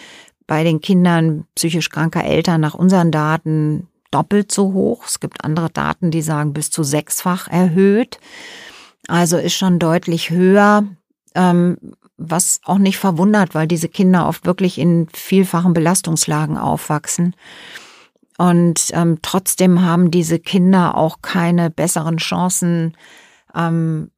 bei 0.47 0.65
den 0.65 0.81
Kindern 0.81 1.45
psychisch 1.55 1.91
kranker 1.91 2.25
Eltern 2.25 2.63
nach 2.63 2.75
unseren 2.75 3.13
Daten 3.13 3.89
doppelt 4.11 4.51
so 4.51 4.73
hoch. 4.73 5.05
Es 5.07 5.21
gibt 5.21 5.45
andere 5.45 5.69
Daten, 5.69 6.11
die 6.11 6.23
sagen 6.23 6.55
bis 6.55 6.71
zu 6.71 6.83
sechsfach 6.83 7.47
erhöht. 7.47 8.19
Also 9.07 9.37
ist 9.37 9.55
schon 9.55 9.79
deutlich 9.79 10.31
höher, 10.31 10.85
ähm, 11.35 11.77
was 12.17 12.61
auch 12.65 12.79
nicht 12.79 12.97
verwundert, 12.97 13.55
weil 13.55 13.67
diese 13.67 13.89
Kinder 13.89 14.27
oft 14.27 14.47
wirklich 14.47 14.79
in 14.79 15.09
vielfachen 15.13 15.75
Belastungslagen 15.75 16.57
aufwachsen. 16.57 17.37
Und 18.43 18.91
ähm, 18.93 19.21
trotzdem 19.23 19.83
haben 19.83 20.11
diese 20.11 20.41
Kinder 20.41 20.97
auch 20.97 21.23
keine 21.23 21.71
besseren 21.71 22.17
Chancen, 22.17 22.97
ähm, 23.55 24.11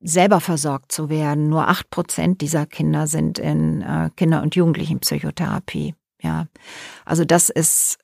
selber 0.00 0.40
versorgt 0.40 0.92
zu 0.92 1.10
werden. 1.10 1.50
Nur 1.50 1.68
acht 1.68 1.90
Prozent 1.90 2.40
dieser 2.40 2.64
Kinder 2.64 3.06
sind 3.06 3.38
in 3.38 3.82
äh, 3.82 4.08
Kinder- 4.16 4.40
und 4.40 4.56
Jugendlichenpsychotherapie. 4.56 5.94
Ja, 6.22 6.46
also 7.04 7.26
das 7.26 7.50
ist 7.50 7.98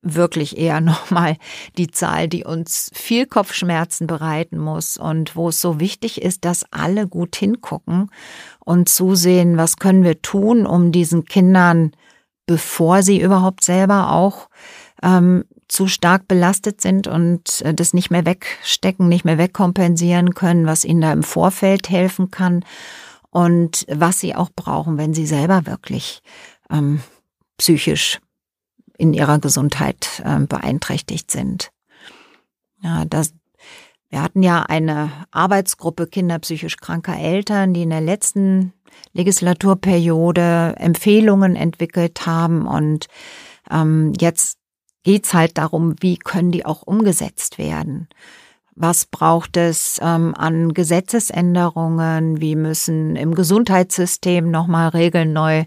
wirklich 0.00 0.56
eher 0.56 0.80
nochmal 0.80 1.36
die 1.76 1.88
Zahl, 1.88 2.26
die 2.26 2.44
uns 2.44 2.90
viel 2.94 3.26
Kopfschmerzen 3.26 4.06
bereiten 4.06 4.56
muss 4.56 4.96
und 4.96 5.36
wo 5.36 5.50
es 5.50 5.60
so 5.60 5.78
wichtig 5.78 6.22
ist, 6.22 6.46
dass 6.46 6.64
alle 6.70 7.06
gut 7.06 7.36
hingucken 7.36 8.10
und 8.64 8.88
zusehen, 8.88 9.58
was 9.58 9.76
können 9.76 10.04
wir 10.04 10.22
tun, 10.22 10.64
um 10.64 10.90
diesen 10.90 11.26
Kindern, 11.26 11.92
bevor 12.46 13.02
sie 13.02 13.20
überhaupt 13.20 13.62
selber 13.62 14.12
auch 14.12 14.48
ähm, 15.02 15.44
zu 15.68 15.86
stark 15.86 16.26
belastet 16.28 16.80
sind 16.80 17.06
und 17.06 17.60
äh, 17.62 17.74
das 17.74 17.94
nicht 17.94 18.10
mehr 18.10 18.24
wegstecken, 18.24 19.08
nicht 19.08 19.24
mehr 19.24 19.38
wegkompensieren 19.38 20.34
können, 20.34 20.66
was 20.66 20.84
ihnen 20.84 21.02
da 21.02 21.12
im 21.12 21.22
Vorfeld 21.22 21.90
helfen 21.90 22.30
kann 22.30 22.64
und 23.30 23.84
was 23.88 24.20
sie 24.20 24.34
auch 24.34 24.50
brauchen, 24.54 24.96
wenn 24.98 25.14
sie 25.14 25.26
selber 25.26 25.66
wirklich 25.66 26.22
ähm, 26.70 27.00
psychisch 27.58 28.20
in 28.96 29.12
ihrer 29.12 29.38
Gesundheit 29.38 30.22
äh, 30.24 30.40
beeinträchtigt 30.40 31.30
sind. 31.30 31.70
Ja, 32.82 33.04
das, 33.04 33.34
wir 34.08 34.22
hatten 34.22 34.42
ja 34.42 34.62
eine 34.62 35.10
Arbeitsgruppe 35.30 36.06
Kinder 36.06 36.38
psychisch 36.38 36.76
kranker 36.78 37.18
Eltern, 37.18 37.74
die 37.74 37.82
in 37.82 37.90
der 37.90 38.00
letzten 38.00 38.72
Legislaturperiode 39.12 40.74
Empfehlungen 40.78 41.56
entwickelt 41.56 42.26
haben 42.26 42.66
und 42.66 43.06
ähm, 43.70 44.12
jetzt 44.18 44.57
geht's 45.08 45.32
halt 45.32 45.56
darum, 45.56 45.94
wie 46.00 46.18
können 46.18 46.52
die 46.52 46.66
auch 46.66 46.82
umgesetzt 46.82 47.56
werden. 47.56 48.08
Was 48.76 49.06
braucht 49.06 49.56
es 49.56 49.98
ähm, 50.02 50.34
an 50.36 50.74
Gesetzesänderungen? 50.74 52.42
Wie 52.42 52.54
müssen 52.54 53.16
im 53.16 53.34
Gesundheitssystem 53.34 54.50
nochmal 54.50 54.90
Regeln 54.90 55.32
neu 55.32 55.64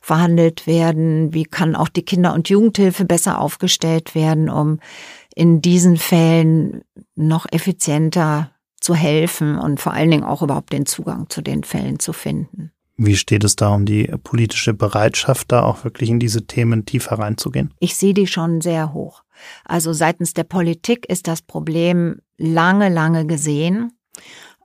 verhandelt 0.00 0.68
werden? 0.68 1.34
Wie 1.34 1.42
kann 1.42 1.74
auch 1.74 1.88
die 1.88 2.04
Kinder- 2.04 2.34
und 2.34 2.48
Jugendhilfe 2.48 3.04
besser 3.04 3.40
aufgestellt 3.40 4.14
werden, 4.14 4.48
um 4.48 4.78
in 5.34 5.60
diesen 5.60 5.96
Fällen 5.96 6.82
noch 7.16 7.46
effizienter 7.50 8.52
zu 8.80 8.94
helfen 8.94 9.58
und 9.58 9.80
vor 9.80 9.92
allen 9.92 10.12
Dingen 10.12 10.22
auch 10.22 10.42
überhaupt 10.42 10.72
den 10.72 10.86
Zugang 10.86 11.28
zu 11.30 11.42
den 11.42 11.64
Fällen 11.64 11.98
zu 11.98 12.12
finden. 12.12 12.70
Wie 12.96 13.16
steht 13.16 13.42
es 13.42 13.56
da 13.56 13.70
um 13.70 13.86
die 13.86 14.06
politische 14.22 14.72
Bereitschaft, 14.72 15.50
da 15.50 15.62
auch 15.62 15.84
wirklich 15.84 16.10
in 16.10 16.20
diese 16.20 16.46
Themen 16.46 16.86
tiefer 16.86 17.18
reinzugehen? 17.18 17.74
Ich 17.80 17.96
sehe 17.96 18.14
die 18.14 18.26
schon 18.26 18.60
sehr 18.60 18.92
hoch. 18.92 19.24
Also 19.64 19.92
seitens 19.92 20.32
der 20.34 20.44
Politik 20.44 21.06
ist 21.06 21.26
das 21.26 21.42
Problem 21.42 22.20
lange, 22.38 22.88
lange 22.88 23.26
gesehen. 23.26 23.92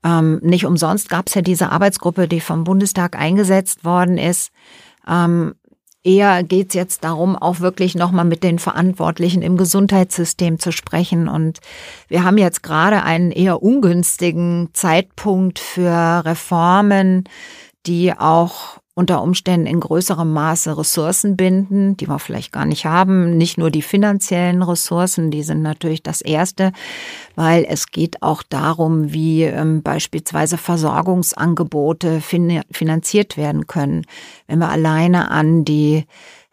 Ähm, 0.04 0.40
nicht 0.44 0.66
umsonst 0.66 1.10
gab 1.10 1.28
es 1.28 1.34
ja 1.34 1.42
diese 1.42 1.72
Arbeitsgruppe, 1.72 2.28
die 2.28 2.40
vom 2.40 2.64
Bundestag 2.64 3.18
eingesetzt 3.18 3.84
worden 3.84 4.18
ist. 4.18 4.52
Ähm, 5.08 5.56
eher 6.04 6.44
geht 6.44 6.70
es 6.70 6.76
jetzt 6.76 7.04
darum, 7.04 7.36
auch 7.36 7.60
wirklich 7.60 7.96
nochmal 7.96 8.26
mit 8.26 8.44
den 8.44 8.60
Verantwortlichen 8.60 9.42
im 9.42 9.58
Gesundheitssystem 9.58 10.60
zu 10.60 10.72
sprechen. 10.72 11.28
Und 11.28 11.60
wir 12.08 12.24
haben 12.24 12.38
jetzt 12.38 12.64
gerade 12.64 13.04
einen 13.04 13.32
eher 13.32 13.62
ungünstigen 13.62 14.70
Zeitpunkt 14.74 15.60
für 15.60 16.24
Reformen, 16.24 17.26
die 17.86 18.14
auch 18.14 18.80
unter 19.00 19.24
Umständen 19.24 19.66
in 19.66 19.80
größerem 19.80 20.32
Maße 20.32 20.78
Ressourcen 20.78 21.38
binden, 21.38 21.96
die 21.96 22.10
wir 22.10 22.20
vielleicht 22.20 22.52
gar 22.52 22.66
nicht 22.66 22.86
haben. 22.86 23.38
Nicht 23.38 23.58
nur 23.58 23.72
die 23.72 23.82
finanziellen 23.82 24.62
Ressourcen, 24.62 25.32
die 25.32 25.42
sind 25.42 25.62
natürlich 25.62 26.04
das 26.04 26.20
Erste, 26.20 26.74
weil 27.36 27.66
es 27.70 27.88
geht 27.88 28.22
auch 28.22 28.44
darum, 28.44 29.14
wie 29.14 29.44
ähm, 29.44 29.84
beispielsweise 29.84 30.58
Versorgungsangebote 30.58 32.20
fin 32.20 32.62
finanziert 32.72 33.38
werden 33.38 33.68
können. 33.68 34.06
Wenn 34.48 34.60
wir 34.60 34.70
alleine 34.70 35.32
an 35.32 35.64
die 35.64 36.04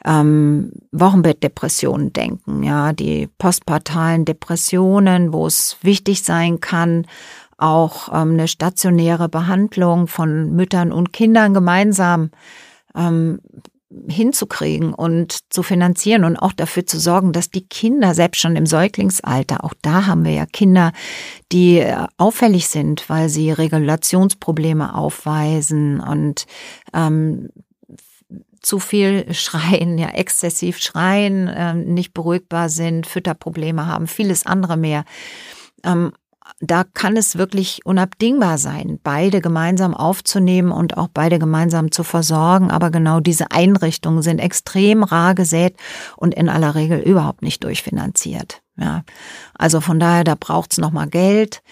ähm, 0.04 0.70
Wochenbettdepressionen 0.92 2.12
denken, 2.12 2.62
ja, 2.62 2.92
die 2.92 3.28
postpartalen 3.38 4.24
Depressionen, 4.24 5.32
wo 5.32 5.48
es 5.48 5.78
wichtig 5.82 6.22
sein 6.22 6.60
kann, 6.60 7.06
auch 7.58 8.08
ähm, 8.08 8.32
eine 8.32 8.48
stationäre 8.48 9.28
Behandlung 9.28 10.06
von 10.06 10.54
Müttern 10.54 10.92
und 10.92 11.12
Kindern 11.12 11.54
gemeinsam 11.54 12.30
ähm, 12.94 13.40
hinzukriegen 14.08 14.92
und 14.92 15.52
zu 15.52 15.62
finanzieren 15.62 16.24
und 16.24 16.36
auch 16.36 16.52
dafür 16.52 16.86
zu 16.86 16.98
sorgen, 16.98 17.32
dass 17.32 17.50
die 17.50 17.66
Kinder 17.66 18.14
selbst 18.14 18.40
schon 18.40 18.56
im 18.56 18.66
Säuglingsalter, 18.66 19.64
auch 19.64 19.74
da 19.80 20.06
haben 20.06 20.24
wir 20.24 20.32
ja 20.32 20.46
Kinder, 20.46 20.92
die 21.52 21.78
äh, 21.78 22.06
auffällig 22.18 22.68
sind, 22.68 23.08
weil 23.08 23.28
sie 23.28 23.52
Regulationsprobleme 23.52 24.94
aufweisen 24.94 26.00
und 26.00 26.46
ähm, 26.92 27.50
zu 28.60 28.80
viel 28.80 29.32
schreien, 29.32 29.96
ja 29.96 30.08
exzessiv 30.08 30.78
schreien, 30.78 31.46
äh, 31.46 31.74
nicht 31.74 32.12
beruhigbar 32.12 32.68
sind, 32.68 33.06
Fütterprobleme 33.06 33.86
haben, 33.86 34.08
vieles 34.08 34.44
andere 34.44 34.76
mehr. 34.76 35.04
Ähm, 35.84 36.12
da 36.60 36.84
kann 36.84 37.16
es 37.16 37.36
wirklich 37.36 37.84
unabdingbar 37.84 38.58
sein, 38.58 39.00
beide 39.02 39.40
gemeinsam 39.40 39.94
aufzunehmen 39.94 40.70
und 40.72 40.96
auch 40.96 41.08
beide 41.12 41.38
gemeinsam 41.38 41.92
zu 41.92 42.02
versorgen. 42.02 42.70
Aber 42.70 42.90
genau 42.90 43.20
diese 43.20 43.50
Einrichtungen 43.50 44.22
sind 44.22 44.38
extrem 44.38 45.02
rar 45.02 45.34
gesät 45.34 45.76
und 46.16 46.34
in 46.34 46.48
aller 46.48 46.74
Regel 46.74 47.00
überhaupt 47.00 47.42
nicht 47.42 47.62
durchfinanziert. 47.64 48.62
Ja, 48.78 49.04
also 49.54 49.80
von 49.80 50.00
daher, 50.00 50.24
da 50.24 50.34
braucht's 50.38 50.76
noch 50.78 50.92
mal 50.92 51.08
Geld. 51.08 51.62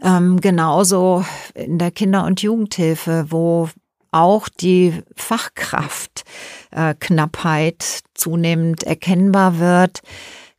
Ähm, 0.00 0.40
genauso 0.40 1.24
in 1.54 1.78
der 1.78 1.90
Kinder- 1.90 2.24
und 2.24 2.40
Jugendhilfe, 2.40 3.26
wo 3.30 3.68
auch 4.10 4.48
die 4.48 5.02
Fachkraftknappheit 5.16 7.82
äh, 7.82 8.00
zunehmend 8.14 8.84
erkennbar 8.84 9.58
wird 9.58 10.00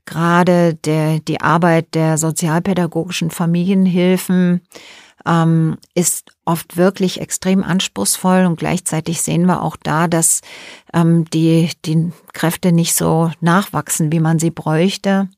gerade 0.10 0.74
der, 0.74 1.20
die 1.20 1.40
Arbeit 1.40 1.94
der 1.94 2.18
sozialpädagogischen 2.18 3.30
Familienhilfen 3.30 4.62
ähm, 5.26 5.78
ist 5.94 6.32
oft 6.46 6.78
wirklich 6.78 7.22
extrem 7.22 7.64
anspruchsvoll 7.64 8.46
und 8.46 8.58
gleichzeitig 8.58 9.22
sehen 9.22 9.46
wir 9.46 9.62
auch 9.62 9.78
da, 9.78 10.08
dass 10.08 10.42
ähm, 10.94 11.26
die, 11.26 11.70
die 11.86 12.12
Kräfte 12.34 12.72
nicht 12.72 12.96
so 12.96 13.32
nachwachsen, 13.40 14.12
wie 14.12 14.20
man 14.20 14.40
sie 14.40 14.52
bräuchte. 14.52 15.30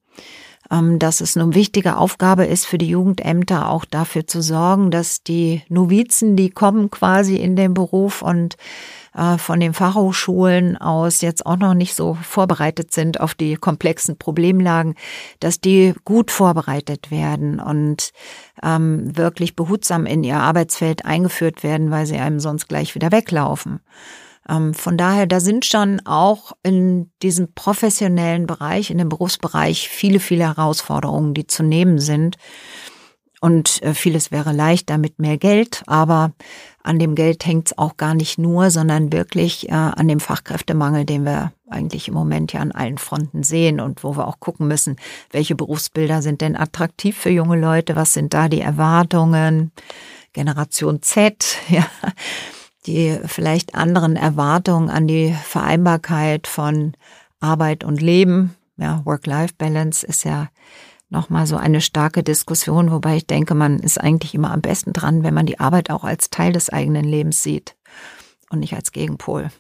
Ähm, 0.72 1.00
dass 1.00 1.20
es 1.20 1.36
eine 1.36 1.54
wichtige 1.54 1.98
Aufgabe 1.98 2.46
ist 2.46 2.66
für 2.66 2.78
die 2.78 2.88
Jugendämter 2.88 3.70
auch 3.70 3.84
dafür 3.84 4.26
zu 4.26 4.42
sorgen, 4.42 4.90
dass 4.90 5.22
die 5.22 5.64
Novizen, 5.68 6.38
die 6.38 6.50
kommen 6.50 6.90
quasi 6.90 7.36
in 7.36 7.58
den 7.58 7.74
Beruf 7.74 8.22
und 8.22 8.56
von 9.38 9.60
den 9.60 9.74
Fachhochschulen 9.74 10.78
aus 10.78 11.22
jetzt 11.22 11.46
auch 11.46 11.58
noch 11.58 11.74
nicht 11.74 11.96
so 11.96 12.14
vorbereitet 12.14 12.94
sind 12.94 13.20
auf 13.20 13.36
die 13.36 13.56
komplexen 13.56 14.18
Problemlagen, 14.18 14.96
dass 15.40 15.60
die 15.60 15.94
gut 16.06 16.32
vorbereitet 16.32 17.12
werden 17.12 17.60
und 17.60 18.12
ähm, 18.64 19.16
wirklich 19.18 19.56
behutsam 19.56 20.06
in 20.06 20.24
ihr 20.24 20.38
Arbeitsfeld 20.38 21.06
eingeführt 21.06 21.64
werden, 21.64 21.92
weil 21.92 22.06
sie 22.06 22.18
einem 22.18 22.40
sonst 22.40 22.70
gleich 22.70 22.96
wieder 22.96 23.12
weglaufen. 23.12 23.82
Ähm, 24.50 24.74
von 24.74 24.98
daher, 24.98 25.28
da 25.28 25.40
sind 25.40 25.66
schon 25.66 26.02
auch 26.06 26.54
in 26.64 27.12
diesem 27.22 27.54
professionellen 27.54 28.48
Bereich, 28.48 28.90
in 28.90 28.98
dem 28.98 29.10
Berufsbereich 29.10 29.90
viele, 29.90 30.20
viele 30.20 30.46
Herausforderungen, 30.46 31.34
die 31.34 31.48
zu 31.48 31.64
nehmen 31.64 32.00
sind. 32.00 32.38
Und 33.42 33.82
äh, 33.82 33.96
vieles 33.96 34.32
wäre 34.32 34.54
leichter 34.54 35.00
mit 35.00 35.18
mehr 35.18 35.38
Geld, 35.40 35.82
aber 35.88 36.32
an 36.84 37.00
dem 37.00 37.16
Geld 37.16 37.44
hängt 37.44 37.68
es 37.68 37.78
auch 37.78 37.98
gar 37.98 38.14
nicht 38.14 38.38
nur, 38.38 38.70
sondern 38.70 39.12
wirklich 39.12 39.68
äh, 39.68 39.74
an 39.74 40.08
dem 40.08 40.20
Fachkräftemangel, 40.20 41.06
den 41.06 41.26
wir 41.26 41.52
eigentlich 41.68 42.08
im 42.08 42.14
Moment 42.14 42.54
ja 42.54 42.60
an 42.60 42.72
allen 42.72 43.00
Fronten 43.00 43.42
sehen 43.42 43.80
und 43.80 44.04
wo 44.04 44.16
wir 44.16 44.28
auch 44.28 44.40
gucken 44.40 44.68
müssen, 44.68 44.96
welche 45.32 45.56
Berufsbilder 45.56 46.22
sind 46.22 46.42
denn 46.42 46.56
attraktiv 46.56 47.18
für 47.18 47.32
junge 47.32 47.60
Leute, 47.60 47.96
was 47.96 48.14
sind 48.14 48.36
da 48.36 48.48
die 48.48 48.62
Erwartungen, 48.62 49.72
Generation 50.34 51.02
Z, 51.02 51.58
ja, 51.70 51.88
die 52.86 53.20
vielleicht 53.26 53.74
anderen 53.74 54.16
Erwartungen 54.18 54.92
an 54.92 55.08
die 55.08 55.36
Vereinbarkeit 55.46 56.46
von 56.46 56.94
Arbeit 57.40 57.84
und 57.84 58.02
Leben. 58.02 58.56
Ja, 58.78 59.02
Work-Life-Balance 59.04 60.06
ist 60.06 60.26
ja 60.26 60.50
nochmal 61.12 61.46
so 61.46 61.58
eine 61.58 61.82
starke 61.82 62.24
Diskussion, 62.24 62.92
wobei 62.92 63.18
ich 63.18 63.28
denke, 63.28 63.54
man 63.54 63.80
ist 63.80 64.00
eigentlich 64.00 64.34
immer 64.34 64.52
am 64.52 64.62
besten 64.62 64.94
dran, 64.94 65.24
wenn 65.24 65.34
man 65.34 65.46
die 65.46 65.60
Arbeit 65.60 65.92
auch 65.92 66.04
als 66.04 66.30
Teil 66.30 66.54
des 66.54 66.70
eigenen 66.70 67.04
Lebens 67.04 67.44
sieht 67.44 67.76
und 68.50 68.60
nicht 68.60 68.74
als 68.74 68.92
Gegenpol. 68.92 69.52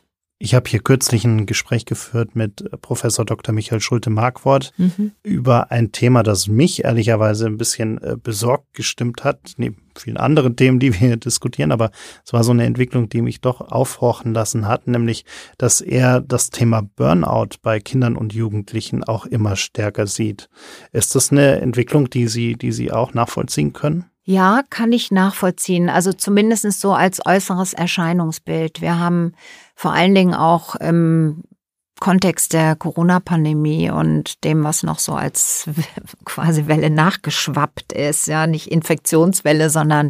Ich 0.43 0.56
habe 0.56 0.67
hier 0.67 0.80
kürzlich 0.80 1.23
ein 1.23 1.45
Gespräch 1.45 1.86
geführt 1.86 2.36
mit 2.36 2.67
Professor 2.82 3.25
Dr. 3.25 3.54
Michael 3.54 3.80
Schulte-Markwort 3.80 4.73
mhm. 4.75 5.12
über 5.21 5.69
ein 5.69 5.91
Thema, 5.91 6.23
das 6.23 6.47
mich 6.47 6.84
ehrlicherweise 6.84 7.45
ein 7.45 7.58
bisschen 7.58 8.01
äh, 8.01 8.17
besorgt 8.17 8.73
gestimmt 8.73 9.23
hat, 9.23 9.54
neben 9.58 9.77
vielen 9.95 10.17
anderen 10.17 10.56
Themen, 10.56 10.80
die 10.80 10.93
wir 10.93 10.99
hier 11.10 11.17
diskutieren, 11.17 11.71
aber 11.71 11.91
es 12.25 12.34
war 12.34 12.43
so 12.43 12.54
eine 12.54 12.65
Entwicklung, 12.65 13.08
die 13.08 13.21
mich 13.21 13.41
doch 13.41 13.62
aufhorchen 13.62 14.34
lassen 14.34 14.67
hat, 14.67 14.88
nämlich, 14.88 15.25
dass 15.60 15.80
er 15.80 16.21
das 16.21 16.49
Thema 16.49 16.82
Burnout 16.82 17.58
bei 17.62 17.80
Kindern 17.80 18.17
und 18.17 18.34
Jugendlichen 18.34 19.04
auch 19.04 19.27
immer 19.27 19.56
stärker 19.56 20.08
sieht. 20.08 20.49
Ist 20.91 21.13
das 21.13 21.32
eine 21.32 21.62
Entwicklung, 21.62 22.10
die 22.10 22.27
Sie, 22.27 22.56
die 22.56 22.71
Sie 22.71 22.91
auch 22.91 23.13
nachvollziehen 23.13 23.73
können? 23.73 24.11
Ja, 24.23 24.62
kann 24.69 24.91
ich 24.91 25.12
nachvollziehen. 25.12 25.89
Also 25.89 26.13
zumindest 26.13 26.79
so 26.79 26.93
als 26.93 27.25
äußeres 27.25 27.73
Erscheinungsbild. 27.73 28.81
Wir 28.81 28.99
haben 28.99 29.34
vor 29.75 29.93
allen 29.93 30.13
Dingen 30.13 30.36
auch 30.36 30.75
im 30.75 31.43
Kontext 31.99 32.53
der 32.53 32.75
Corona-Pandemie 32.75 33.89
und 33.91 34.43
dem, 34.43 34.63
was 34.63 34.84
noch 34.84 34.99
so 34.99 35.13
als 35.13 35.69
quasi 36.25 36.67
Welle 36.67 36.89
nachgeschwappt 36.89 37.93
ist, 37.93 38.27
ja, 38.27 38.47
nicht 38.47 38.67
Infektionswelle, 38.67 39.69
sondern 39.69 40.10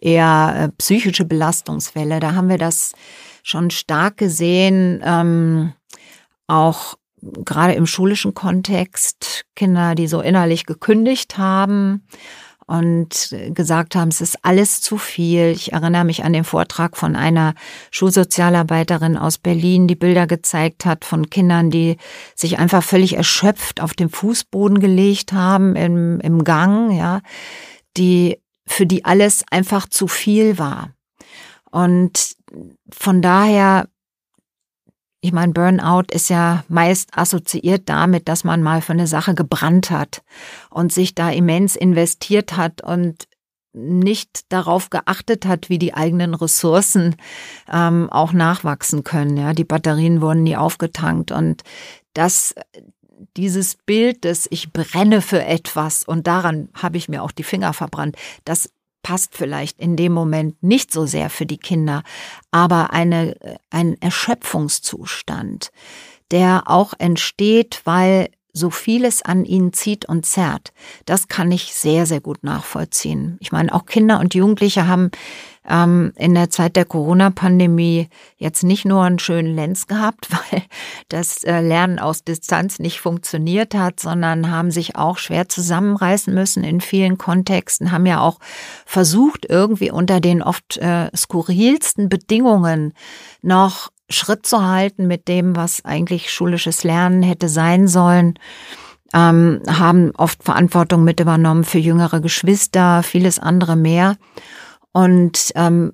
eher 0.00 0.54
äh, 0.56 0.68
psychische 0.78 1.24
Belastungswelle. 1.24 2.20
Da 2.20 2.34
haben 2.34 2.48
wir 2.48 2.58
das 2.58 2.92
schon 3.42 3.70
stark 3.70 4.18
gesehen, 4.18 5.02
ähm, 5.04 5.72
auch 6.46 6.94
gerade 7.22 7.72
im 7.72 7.86
schulischen 7.86 8.34
Kontext, 8.34 9.44
Kinder, 9.56 9.94
die 9.94 10.06
so 10.06 10.20
innerlich 10.20 10.66
gekündigt 10.66 11.38
haben, 11.38 12.06
und 12.66 13.34
gesagt 13.50 13.94
haben, 13.94 14.08
es 14.08 14.20
ist 14.20 14.38
alles 14.42 14.80
zu 14.80 14.98
viel. 14.98 15.50
Ich 15.50 15.72
erinnere 15.72 16.04
mich 16.04 16.24
an 16.24 16.32
den 16.32 16.44
Vortrag 16.44 16.96
von 16.96 17.16
einer 17.16 17.54
Schulsozialarbeiterin 17.90 19.16
aus 19.16 19.38
Berlin, 19.38 19.86
die 19.86 19.96
Bilder 19.96 20.26
gezeigt 20.26 20.86
hat 20.86 21.04
von 21.04 21.30
Kindern, 21.30 21.70
die 21.70 21.96
sich 22.34 22.58
einfach 22.58 22.82
völlig 22.82 23.16
erschöpft 23.16 23.80
auf 23.80 23.94
den 23.94 24.08
Fußboden 24.08 24.80
gelegt 24.80 25.32
haben 25.32 25.76
im, 25.76 26.20
im 26.20 26.44
Gang, 26.44 26.92
ja, 26.96 27.20
die, 27.96 28.40
für 28.66 28.86
die 28.86 29.04
alles 29.04 29.44
einfach 29.50 29.88
zu 29.88 30.08
viel 30.08 30.58
war. 30.58 30.90
Und 31.70 32.36
von 32.90 33.20
daher 33.20 33.88
ich 35.24 35.32
meine, 35.32 35.54
Burnout 35.54 36.12
ist 36.12 36.28
ja 36.28 36.64
meist 36.68 37.16
assoziiert 37.16 37.88
damit, 37.88 38.28
dass 38.28 38.44
man 38.44 38.62
mal 38.62 38.82
für 38.82 38.92
eine 38.92 39.06
Sache 39.06 39.34
gebrannt 39.34 39.90
hat 39.90 40.22
und 40.68 40.92
sich 40.92 41.14
da 41.14 41.30
immens 41.30 41.76
investiert 41.76 42.58
hat 42.58 42.82
und 42.82 43.26
nicht 43.72 44.52
darauf 44.52 44.90
geachtet 44.90 45.46
hat, 45.46 45.70
wie 45.70 45.78
die 45.78 45.94
eigenen 45.94 46.34
Ressourcen 46.34 47.16
ähm, 47.72 48.10
auch 48.10 48.34
nachwachsen 48.34 49.02
können. 49.02 49.38
Ja, 49.38 49.54
die 49.54 49.64
Batterien 49.64 50.20
wurden 50.20 50.42
nie 50.42 50.58
aufgetankt 50.58 51.32
und 51.32 51.62
das 52.12 52.54
dieses 53.34 53.76
Bild 53.76 54.24
des 54.24 54.46
Ich 54.50 54.74
brenne 54.74 55.22
für 55.22 55.42
etwas 55.42 56.02
und 56.02 56.26
daran 56.26 56.68
habe 56.74 56.98
ich 56.98 57.08
mir 57.08 57.22
auch 57.22 57.32
die 57.32 57.44
Finger 57.44 57.72
verbrannt, 57.72 58.16
das 58.44 58.68
passt 59.04 59.36
vielleicht 59.36 59.78
in 59.78 59.94
dem 59.94 60.12
Moment 60.12 60.60
nicht 60.64 60.92
so 60.92 61.06
sehr 61.06 61.30
für 61.30 61.46
die 61.46 61.58
Kinder, 61.58 62.02
aber 62.50 62.92
eine, 62.92 63.36
ein 63.70 64.00
Erschöpfungszustand, 64.00 65.70
der 66.32 66.64
auch 66.66 66.94
entsteht, 66.98 67.82
weil 67.84 68.30
so 68.52 68.70
vieles 68.70 69.22
an 69.22 69.44
ihnen 69.44 69.72
zieht 69.72 70.08
und 70.08 70.24
zerrt. 70.24 70.72
Das 71.06 71.28
kann 71.28 71.52
ich 71.52 71.74
sehr, 71.74 72.06
sehr 72.06 72.20
gut 72.20 72.42
nachvollziehen. 72.44 73.36
Ich 73.40 73.52
meine, 73.52 73.72
auch 73.74 73.84
Kinder 73.84 74.20
und 74.20 74.34
Jugendliche 74.34 74.86
haben 74.88 75.10
ähm, 75.68 76.12
in 76.16 76.34
der 76.34 76.50
Zeit 76.50 76.76
der 76.76 76.84
Corona-Pandemie 76.84 78.08
jetzt 78.36 78.62
nicht 78.62 78.84
nur 78.84 79.02
einen 79.02 79.18
schönen 79.18 79.54
Lenz 79.54 79.86
gehabt, 79.86 80.28
weil 80.52 80.62
das 81.08 81.42
äh, 81.44 81.60
Lernen 81.60 81.98
aus 81.98 82.24
Distanz 82.24 82.78
nicht 82.78 83.00
funktioniert 83.00 83.74
hat, 83.74 84.00
sondern 84.00 84.50
haben 84.50 84.70
sich 84.70 84.96
auch 84.96 85.18
schwer 85.18 85.48
zusammenreißen 85.48 86.34
müssen 86.34 86.64
in 86.64 86.80
vielen 86.80 87.18
Kontexten, 87.18 87.92
haben 87.92 88.06
ja 88.06 88.20
auch 88.20 88.38
versucht, 88.84 89.46
irgendwie 89.48 89.90
unter 89.90 90.20
den 90.20 90.42
oft 90.42 90.76
äh, 90.78 91.10
skurrilsten 91.16 92.08
Bedingungen 92.08 92.92
noch 93.42 93.90
Schritt 94.10 94.46
zu 94.46 94.66
halten 94.66 95.06
mit 95.06 95.28
dem, 95.28 95.56
was 95.56 95.84
eigentlich 95.84 96.30
schulisches 96.30 96.84
Lernen 96.84 97.22
hätte 97.22 97.48
sein 97.48 97.88
sollen. 97.88 98.38
Ähm, 99.14 99.62
haben 99.68 100.10
oft 100.16 100.42
Verantwortung 100.42 101.04
mit 101.04 101.20
übernommen 101.20 101.64
für 101.64 101.78
jüngere 101.78 102.20
Geschwister, 102.20 103.02
vieles 103.02 103.38
andere 103.38 103.76
mehr. 103.76 104.16
Und 104.94 105.52
ähm, 105.56 105.92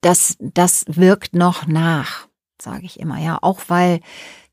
das, 0.00 0.36
das 0.38 0.84
wirkt 0.86 1.34
noch 1.34 1.66
nach, 1.66 2.28
sage 2.60 2.86
ich 2.86 3.00
immer, 3.00 3.18
ja, 3.18 3.38
auch 3.42 3.60
weil 3.66 4.00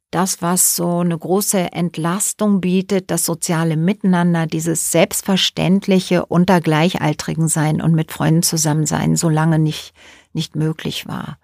das, 0.10 0.42
was 0.42 0.76
so 0.76 1.00
eine 1.00 1.18
große 1.18 1.74
Entlastung 1.74 2.60
bietet, 2.60 3.12
das 3.12 3.26
soziale 3.26 3.78
Miteinander, 3.78 4.48
dieses 4.48 4.92
selbstverständliche 4.92 6.26
unter 6.26 6.60
Gleichaltrigen 6.60 7.48
sein 7.48 7.82
und 7.82 7.94
mit 7.94 8.12
Freunden 8.12 8.42
zusammen 8.42 8.86
sein, 8.86 9.16
so 9.16 9.30
lange 9.30 9.60
nicht, 9.60 9.94
nicht 10.34 10.56
möglich 10.56 11.08
war. 11.08 11.38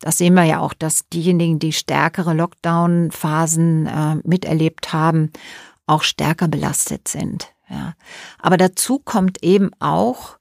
Das 0.00 0.18
sehen 0.18 0.34
wir 0.34 0.44
ja 0.44 0.60
auch, 0.60 0.72
dass 0.72 1.08
diejenigen, 1.08 1.58
die 1.58 1.72
stärkere 1.72 2.32
Lockdown-Phasen 2.32 3.86
äh, 3.86 4.16
miterlebt 4.24 4.92
haben, 4.92 5.30
auch 5.86 6.02
stärker 6.02 6.48
belastet 6.48 7.08
sind. 7.08 7.52
Ja. 7.68 7.94
Aber 8.38 8.56
dazu 8.56 8.98
kommt 8.98 9.42
eben 9.42 9.70
auch, 9.80 10.38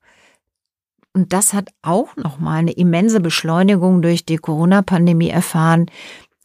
und 1.13 1.34
das 1.34 1.54
hat 1.54 1.69
auch 1.82 2.15
nochmal 2.15 2.60
eine 2.60 2.71
immense 2.71 3.19
Beschleunigung 3.19 4.02
durch 4.02 4.26
die 4.26 4.38
Corona-Pandemie 4.38 5.30
erfahren, 5.30 5.88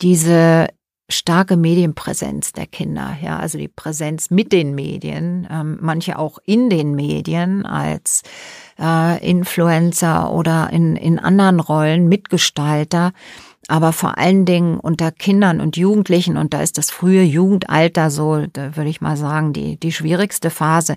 diese 0.02 0.68
starke 1.08 1.56
Medienpräsenz 1.56 2.52
der 2.52 2.66
Kinder, 2.66 3.16
ja, 3.22 3.38
also 3.38 3.58
die 3.58 3.68
Präsenz 3.68 4.30
mit 4.30 4.52
den 4.52 4.74
Medien, 4.74 5.46
ähm, 5.50 5.78
manche 5.80 6.18
auch 6.18 6.38
in 6.44 6.68
den 6.68 6.96
Medien 6.96 7.64
als 7.64 8.22
äh, 8.78 9.24
Influencer 9.24 10.32
oder 10.32 10.70
in, 10.72 10.96
in 10.96 11.20
anderen 11.20 11.60
Rollen, 11.60 12.08
Mitgestalter, 12.08 13.12
aber 13.68 13.92
vor 13.92 14.18
allen 14.18 14.46
Dingen 14.46 14.80
unter 14.80 15.12
Kindern 15.12 15.60
und 15.60 15.76
Jugendlichen, 15.76 16.36
und 16.36 16.52
da 16.54 16.60
ist 16.60 16.76
das 16.76 16.90
frühe 16.90 17.22
Jugendalter 17.22 18.10
so, 18.10 18.44
würde 18.54 18.88
ich 18.88 19.00
mal 19.00 19.16
sagen, 19.16 19.52
die, 19.52 19.78
die 19.78 19.92
schwierigste 19.92 20.50
Phase, 20.50 20.96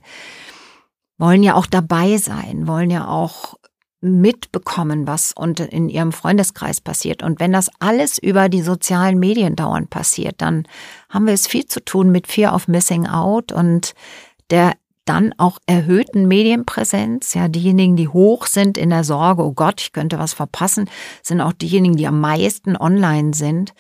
wollen 1.20 1.44
ja 1.44 1.54
auch 1.54 1.68
dabei 1.68 2.18
sein, 2.18 2.66
wollen 2.66 2.90
ja 2.90 3.08
auch 3.08 3.59
mitbekommen, 4.02 5.08
was 5.08 5.34
in 5.72 5.90
ihrem 5.90 6.12
Freundeskreis 6.12 6.80
passiert. 6.80 7.22
Und 7.22 7.40
wenn 7.40 7.52
das 7.52 7.70
alles 7.80 8.18
über 8.18 8.48
die 8.48 8.62
sozialen 8.62 9.20
Medien 9.20 9.56
dauernd 9.56 9.90
passiert, 9.90 10.36
dann 10.42 10.68
haben 11.10 11.26
wir 11.26 11.34
es 11.34 11.48
viel 11.48 11.66
zu 11.66 11.84
tun 11.84 12.12
mit 12.12 12.28
Fear 12.28 12.56
of 12.56 12.68
Missing 12.68 13.08
Out 13.08 13.52
und 13.52 13.94
der 14.50 14.74
dann 15.10 15.34
auch 15.38 15.58
erhöhten 15.66 16.28
Medienpräsenz. 16.28 17.34
Ja, 17.34 17.48
diejenigen, 17.48 17.96
die 17.96 18.08
hoch 18.08 18.46
sind 18.46 18.78
in 18.78 18.92
der 18.92 19.04
Sorge, 19.04 19.44
oh 19.44 19.54
Gott, 19.54 19.82
ich 19.82 19.92
könnte 19.92 20.20
was 20.20 20.34
verpassen, 20.34 20.90
sind 21.24 21.42
auch 21.42 21.54
diejenigen, 21.54 21.98
die 21.98 22.08
am 22.08 22.22
meisten 22.22 22.78
online 22.78 23.34
sind. 23.34 23.74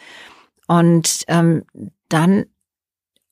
Und 0.67 1.23
ähm, 1.27 1.63
dann 2.09 2.45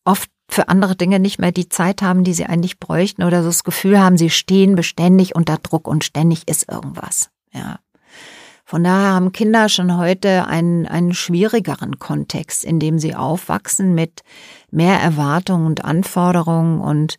oft 0.05 0.29
für 0.49 0.69
andere 0.69 0.95
Dinge 0.95 1.19
nicht 1.19 1.39
mehr 1.39 1.51
die 1.51 1.69
Zeit 1.69 2.01
haben, 2.01 2.23
die 2.23 2.33
sie 2.33 2.45
eigentlich 2.45 2.79
bräuchten 2.79 3.23
oder 3.23 3.41
so 3.41 3.49
das 3.49 3.63
Gefühl 3.63 3.99
haben, 3.99 4.17
sie 4.17 4.29
stehen 4.29 4.75
beständig 4.75 5.35
unter 5.35 5.57
Druck 5.57 5.87
und 5.87 6.03
ständig 6.03 6.47
ist 6.47 6.71
irgendwas. 6.71 7.29
Ja. 7.53 7.79
Von 8.65 8.83
daher 8.83 9.13
haben 9.13 9.31
Kinder 9.31 9.69
schon 9.69 9.97
heute 9.97 10.45
einen, 10.45 10.85
einen 10.85 11.13
schwierigeren 11.13 11.99
Kontext, 11.99 12.65
in 12.65 12.79
dem 12.79 12.99
sie 12.99 13.15
aufwachsen 13.15 13.95
mit 13.95 14.23
mehr 14.71 14.99
Erwartungen 14.99 15.65
und 15.65 15.85
Anforderungen 15.85 16.81
und 16.81 17.17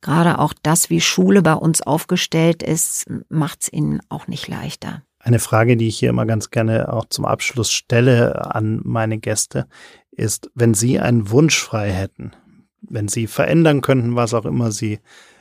gerade 0.00 0.38
auch 0.38 0.54
das, 0.62 0.88
wie 0.88 1.02
Schule 1.02 1.42
bei 1.42 1.52
uns 1.52 1.82
aufgestellt 1.82 2.62
ist, 2.62 3.06
macht 3.28 3.62
es 3.62 3.72
ihnen 3.72 4.00
auch 4.08 4.28
nicht 4.28 4.48
leichter. 4.48 5.02
Eine 5.18 5.40
Frage, 5.40 5.76
die 5.76 5.88
ich 5.88 5.98
hier 5.98 6.08
immer 6.08 6.24
ganz 6.24 6.50
gerne 6.50 6.90
auch 6.90 7.04
zum 7.10 7.26
Abschluss 7.26 7.70
stelle 7.70 8.54
an 8.54 8.80
meine 8.82 9.18
Gäste, 9.18 9.66
ist, 10.10 10.50
wenn 10.54 10.72
Sie 10.72 10.98
einen 11.00 11.30
Wunsch 11.30 11.58
frei 11.60 11.90
hätten, 11.90 12.32
wenn 12.80 13.08
Sie 13.08 13.26
verändern 13.26 13.80
könnten, 13.80 14.16
was 14.16 14.34
auch 14.34 14.44
immer 14.44 14.72
Sie 14.72 15.00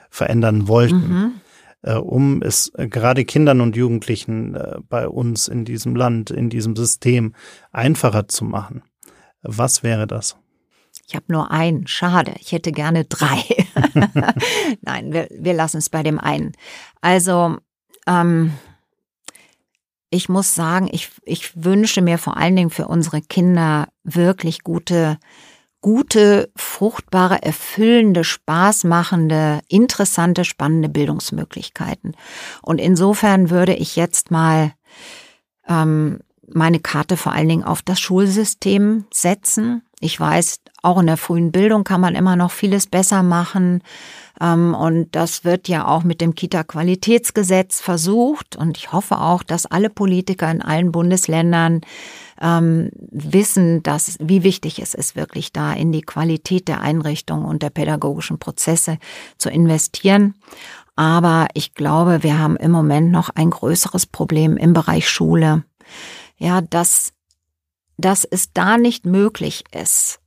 verändern 0.10 0.68
wollten, 0.68 0.96
mhm. 0.96 1.32
äh, 1.82 1.96
um 1.96 2.42
es 2.42 2.72
äh, 2.76 2.88
gerade 2.88 3.26
Kindern 3.26 3.62
und 3.62 3.76
Jugendlichen 3.76 4.56
äh, 4.56 4.78
bei 4.88 5.08
uns 5.08 5.48
in 5.48 5.66
diesem 5.66 5.96
Land, 5.96 6.32
in 6.32 6.50
diesem 6.50 6.76
System 6.76 7.34
einfacher 7.72 8.28
zu 8.28 8.46
machen. 8.46 8.84
Was 9.42 9.84
wäre 9.84 10.08
das? 10.08 10.38
Ich 11.08 11.16
habe 11.16 11.26
nur 11.30 11.52
einen. 11.52 11.88
Schade. 11.88 12.34
Ich 12.40 12.52
hätte 12.52 12.72
gerne 12.72 13.06
drei. 13.06 13.44
Nein, 14.82 15.14
wir, 15.14 15.30
wir 15.32 15.54
lassen 15.54 15.78
es 15.78 15.90
bei 15.90 16.04
dem 16.04 16.20
einen. 16.20 16.52
Also, 17.02 17.58
ähm, 18.08 18.54
ich 20.10 20.30
muss 20.30 20.56
sagen, 20.56 20.90
ich, 20.92 21.12
ich 21.24 21.64
wünsche 21.64 22.02
mir 22.02 22.18
vor 22.18 22.38
allen 22.38 22.56
Dingen 22.56 22.70
für 22.70 22.88
unsere 22.88 23.22
Kinder 23.22 23.90
wirklich 24.04 24.64
gute, 24.64 25.18
gute, 25.82 26.50
fruchtbare, 26.56 27.42
erfüllende, 27.44 28.24
spaßmachende, 28.24 29.62
interessante, 29.68 30.44
spannende 30.44 30.90
Bildungsmöglichkeiten. 30.90 32.16
Und 32.62 32.80
insofern 32.80 33.50
würde 33.50 33.74
ich 33.74 33.96
jetzt 33.96 34.32
mal 34.32 34.74
ähm, 35.68 36.20
meine 36.48 36.80
Karte 36.80 37.18
vor 37.18 37.34
allen 37.34 37.50
Dingen 37.50 37.64
auf 37.64 37.82
das 37.82 38.00
Schulsystem 38.00 39.06
setzen. 39.12 39.84
Ich 40.00 40.20
weiß, 40.20 40.60
auch 40.82 41.00
in 41.00 41.08
der 41.08 41.18
frühen 41.18 41.52
Bildung 41.52 41.84
kann 41.84 42.02
man 42.02 42.16
immer 42.16 42.36
noch 42.36 42.52
vieles 42.52 42.88
besser 42.88 43.24
machen. 43.24 43.84
Ähm, 44.40 44.74
und 44.74 45.16
das 45.16 45.44
wird 45.44 45.68
ja 45.68 45.88
auch 45.88 46.04
mit 46.04 46.22
dem 46.22 46.36
Kita-Qualitätsgesetz 46.36 47.82
versucht. 47.82 48.56
Und 48.56 48.78
ich 48.78 48.92
hoffe 48.92 49.20
auch, 49.20 49.44
dass 49.44 49.66
alle 49.66 49.90
Politiker 49.90 50.50
in 50.50 50.62
allen 50.62 50.92
Bundesländern 50.92 51.82
ähm, 52.42 52.90
wissen, 53.12 53.84
dass, 53.84 54.18
wie 54.20 54.44
wichtig 54.44 54.80
es 54.80 54.94
ist, 54.94 55.16
wirklich 55.16 55.52
da 55.54 55.74
in 55.74 55.92
die 55.92 56.02
Qualität 56.02 56.68
der 56.68 56.82
Einrichtung 56.82 57.46
und 57.46 57.64
der 57.64 57.70
pädagogischen 57.70 58.40
Prozesse 58.40 58.98
zu 59.38 59.50
investieren. 59.50 60.36
Aber 60.96 61.48
ich 61.54 61.74
glaube, 61.76 62.24
wir 62.24 62.40
haben 62.40 62.58
im 62.58 62.72
Moment 62.72 63.12
noch 63.12 63.30
ein 63.30 63.50
größeres 63.50 64.08
Problem 64.08 64.58
im 64.58 64.74
Bereich 64.74 65.10
Schule. 65.10 65.64
Ja, 66.38 66.62
dass, 66.62 67.14
dass 67.98 68.26
es 68.26 68.54
da 68.54 68.78
nicht 68.78 69.06
möglich 69.06 69.64
ist, 69.72 70.20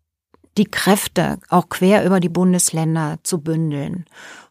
die 0.56 0.64
Kräfte 0.64 1.38
auch 1.48 1.68
quer 1.68 2.04
über 2.04 2.20
die 2.20 2.28
Bundesländer 2.28 3.18
zu 3.22 3.40
bündeln 3.40 4.04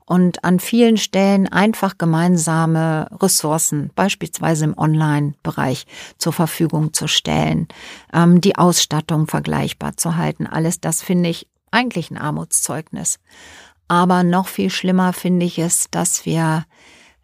und 0.10 0.44
an 0.44 0.60
vielen 0.60 0.98
Stellen 0.98 1.48
einfach 1.48 2.00
gemeinsame 2.00 3.08
Ressourcen, 3.22 3.92
beispielsweise 3.94 4.66
im 4.66 4.76
Online-Bereich, 4.76 5.86
zur 6.18 6.34
Verfügung 6.34 6.94
zu 6.94 7.08
stellen, 7.08 7.68
ähm, 8.12 8.42
die 8.42 8.56
Ausstattung 8.56 9.28
vergleichbar 9.28 9.98
zu 9.98 10.16
halten. 10.16 10.48
Alles 10.48 10.82
das 10.82 11.04
finde 11.04 11.30
ich 11.30 11.48
eigentlich 11.70 12.10
ein 12.10 12.18
Armutszeugnis. 12.18 13.20
Aber 13.88 14.24
noch 14.24 14.48
viel 14.48 14.72
schlimmer 14.72 15.14
finde 15.14 15.46
ich 15.46 15.60
es, 15.60 15.92
dass 15.92 16.26
wir 16.26 16.66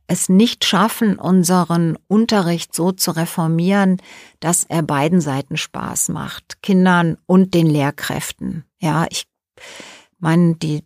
es 0.06 0.30
nicht 0.30 0.64
schaffen, 0.64 1.18
unseren 1.18 1.98
Unterricht 2.08 2.76
so 2.76 2.92
zu 2.92 3.10
reformieren, 3.10 4.00
dass 4.40 4.64
er 4.64 4.84
beiden 4.84 5.22
Seiten 5.22 5.58
Spaß 5.58 6.10
macht, 6.10 6.62
Kindern 6.62 7.18
und 7.26 7.56
den 7.56 7.66
Lehrkräften. 7.66 8.64
Ja, 8.80 9.08
ich 9.10 9.26
meine, 10.20 10.56
die, 10.56 10.84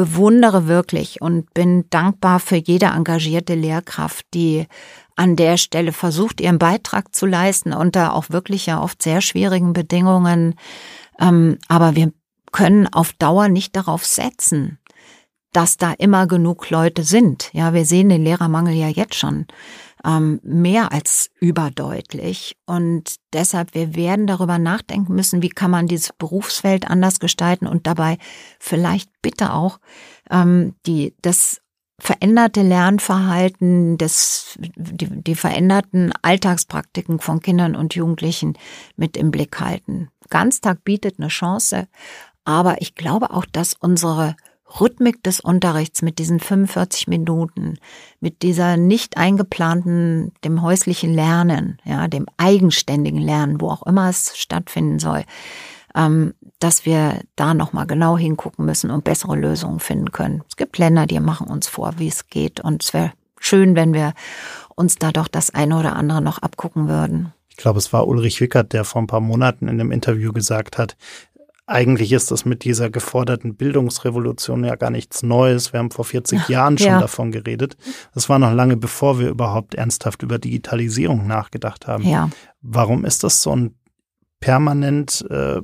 bewundere 0.00 0.66
wirklich 0.66 1.20
und 1.20 1.52
bin 1.52 1.84
dankbar 1.90 2.40
für 2.40 2.56
jede 2.56 2.86
engagierte 2.86 3.54
Lehrkraft, 3.54 4.24
die 4.32 4.66
an 5.14 5.36
der 5.36 5.58
Stelle 5.58 5.92
versucht, 5.92 6.40
ihren 6.40 6.58
Beitrag 6.58 7.14
zu 7.14 7.26
leisten 7.26 7.74
unter 7.74 8.14
auch 8.14 8.30
wirklich 8.30 8.64
ja 8.64 8.82
oft 8.82 9.02
sehr 9.02 9.20
schwierigen 9.20 9.74
Bedingungen. 9.74 10.54
Ähm, 11.20 11.58
aber 11.68 11.96
wir 11.96 12.14
können 12.50 12.86
auf 12.86 13.12
Dauer 13.12 13.48
nicht 13.48 13.76
darauf 13.76 14.06
setzen, 14.06 14.78
dass 15.52 15.76
da 15.76 15.92
immer 15.92 16.26
genug 16.26 16.70
Leute 16.70 17.02
sind. 17.02 17.50
Ja, 17.52 17.74
wir 17.74 17.84
sehen 17.84 18.08
den 18.08 18.24
Lehrermangel 18.24 18.72
ja 18.72 18.88
jetzt 18.88 19.16
schon 19.16 19.44
ähm, 20.04 20.40
mehr 20.42 20.92
als 20.92 21.30
überdeutlich. 21.40 22.56
Und 22.66 23.16
deshalb, 23.32 23.74
wir 23.74 23.94
werden 23.94 24.26
darüber 24.26 24.58
nachdenken 24.58 25.14
müssen, 25.14 25.42
wie 25.42 25.48
kann 25.48 25.70
man 25.70 25.86
dieses 25.86 26.12
Berufsfeld 26.12 26.88
anders 26.88 27.20
gestalten 27.20 27.66
und 27.66 27.86
dabei 27.86 28.18
vielleicht 28.58 29.10
bitte 29.22 29.52
auch 29.52 29.78
ähm, 30.30 30.74
die, 30.86 31.14
das 31.22 31.60
veränderte 31.98 32.62
Lernverhalten, 32.62 33.98
das, 33.98 34.58
die, 34.58 35.06
die 35.22 35.34
veränderten 35.34 36.12
Alltagspraktiken 36.22 37.20
von 37.20 37.40
Kindern 37.40 37.76
und 37.76 37.94
Jugendlichen 37.94 38.54
mit 38.96 39.16
im 39.16 39.30
Blick 39.30 39.60
halten. 39.60 40.08
Ganztag 40.30 40.82
bietet 40.84 41.18
eine 41.18 41.28
Chance, 41.28 41.88
aber 42.44 42.80
ich 42.80 42.94
glaube 42.94 43.30
auch, 43.30 43.44
dass 43.44 43.74
unsere 43.78 44.34
Rhythmik 44.78 45.22
des 45.22 45.40
Unterrichts 45.40 46.02
mit 46.02 46.18
diesen 46.18 46.38
45 46.38 47.08
Minuten, 47.08 47.78
mit 48.20 48.42
dieser 48.42 48.76
nicht 48.76 49.16
eingeplanten, 49.16 50.32
dem 50.44 50.62
häuslichen 50.62 51.12
Lernen, 51.12 51.78
ja, 51.84 52.06
dem 52.08 52.26
eigenständigen 52.36 53.20
Lernen, 53.20 53.60
wo 53.60 53.70
auch 53.70 53.82
immer 53.84 54.08
es 54.08 54.38
stattfinden 54.38 54.98
soll, 54.98 55.24
ähm, 55.94 56.34
dass 56.60 56.86
wir 56.86 57.20
da 57.36 57.54
nochmal 57.54 57.86
genau 57.86 58.16
hingucken 58.16 58.64
müssen 58.64 58.90
und 58.90 59.04
bessere 59.04 59.36
Lösungen 59.36 59.80
finden 59.80 60.12
können. 60.12 60.42
Es 60.48 60.56
gibt 60.56 60.78
Länder, 60.78 61.06
die 61.06 61.18
machen 61.18 61.48
uns 61.48 61.66
vor, 61.66 61.94
wie 61.98 62.08
es 62.08 62.28
geht 62.28 62.60
und 62.60 62.84
es 62.84 62.94
wäre 62.94 63.12
schön, 63.40 63.74
wenn 63.74 63.92
wir 63.92 64.12
uns 64.76 64.96
da 64.96 65.10
doch 65.10 65.28
das 65.28 65.52
eine 65.52 65.78
oder 65.78 65.96
andere 65.96 66.22
noch 66.22 66.38
abgucken 66.38 66.88
würden. 66.88 67.32
Ich 67.48 67.56
glaube, 67.56 67.78
es 67.78 67.92
war 67.92 68.06
Ulrich 68.06 68.40
Wickert, 68.40 68.72
der 68.72 68.84
vor 68.84 69.02
ein 69.02 69.06
paar 69.06 69.20
Monaten 69.20 69.68
in 69.68 69.80
einem 69.80 69.92
Interview 69.92 70.32
gesagt 70.32 70.78
hat, 70.78 70.96
eigentlich 71.70 72.12
ist 72.12 72.30
das 72.30 72.44
mit 72.44 72.64
dieser 72.64 72.90
geforderten 72.90 73.54
Bildungsrevolution 73.54 74.64
ja 74.64 74.74
gar 74.74 74.90
nichts 74.90 75.22
Neues. 75.22 75.72
Wir 75.72 75.78
haben 75.78 75.90
vor 75.90 76.04
40 76.04 76.48
Jahren 76.48 76.76
schon 76.78 76.88
ja. 76.88 77.00
davon 77.00 77.30
geredet. 77.30 77.76
Das 78.12 78.28
war 78.28 78.38
noch 78.38 78.52
lange 78.52 78.76
bevor 78.76 79.20
wir 79.20 79.28
überhaupt 79.28 79.74
ernsthaft 79.74 80.22
über 80.22 80.38
Digitalisierung 80.38 81.26
nachgedacht 81.26 81.86
haben. 81.86 82.06
Ja. 82.06 82.28
Warum 82.60 83.04
ist 83.04 83.22
das 83.22 83.42
so 83.42 83.54
ein 83.54 83.74
permanent 84.40 85.24
äh, 85.30 85.60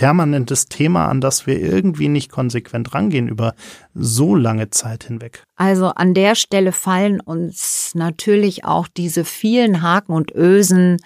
permanentes 0.00 0.64
Thema, 0.64 1.08
an 1.08 1.20
das 1.20 1.46
wir 1.46 1.60
irgendwie 1.60 2.08
nicht 2.08 2.30
konsequent 2.30 2.94
rangehen 2.94 3.28
über 3.28 3.52
so 3.92 4.34
lange 4.34 4.70
Zeit 4.70 5.04
hinweg. 5.04 5.44
Also 5.56 5.88
an 5.88 6.14
der 6.14 6.36
Stelle 6.36 6.72
fallen 6.72 7.20
uns 7.20 7.90
natürlich 7.92 8.64
auch 8.64 8.88
diese 8.88 9.26
vielen 9.26 9.82
Haken 9.82 10.14
und 10.14 10.34
Ösen 10.34 10.96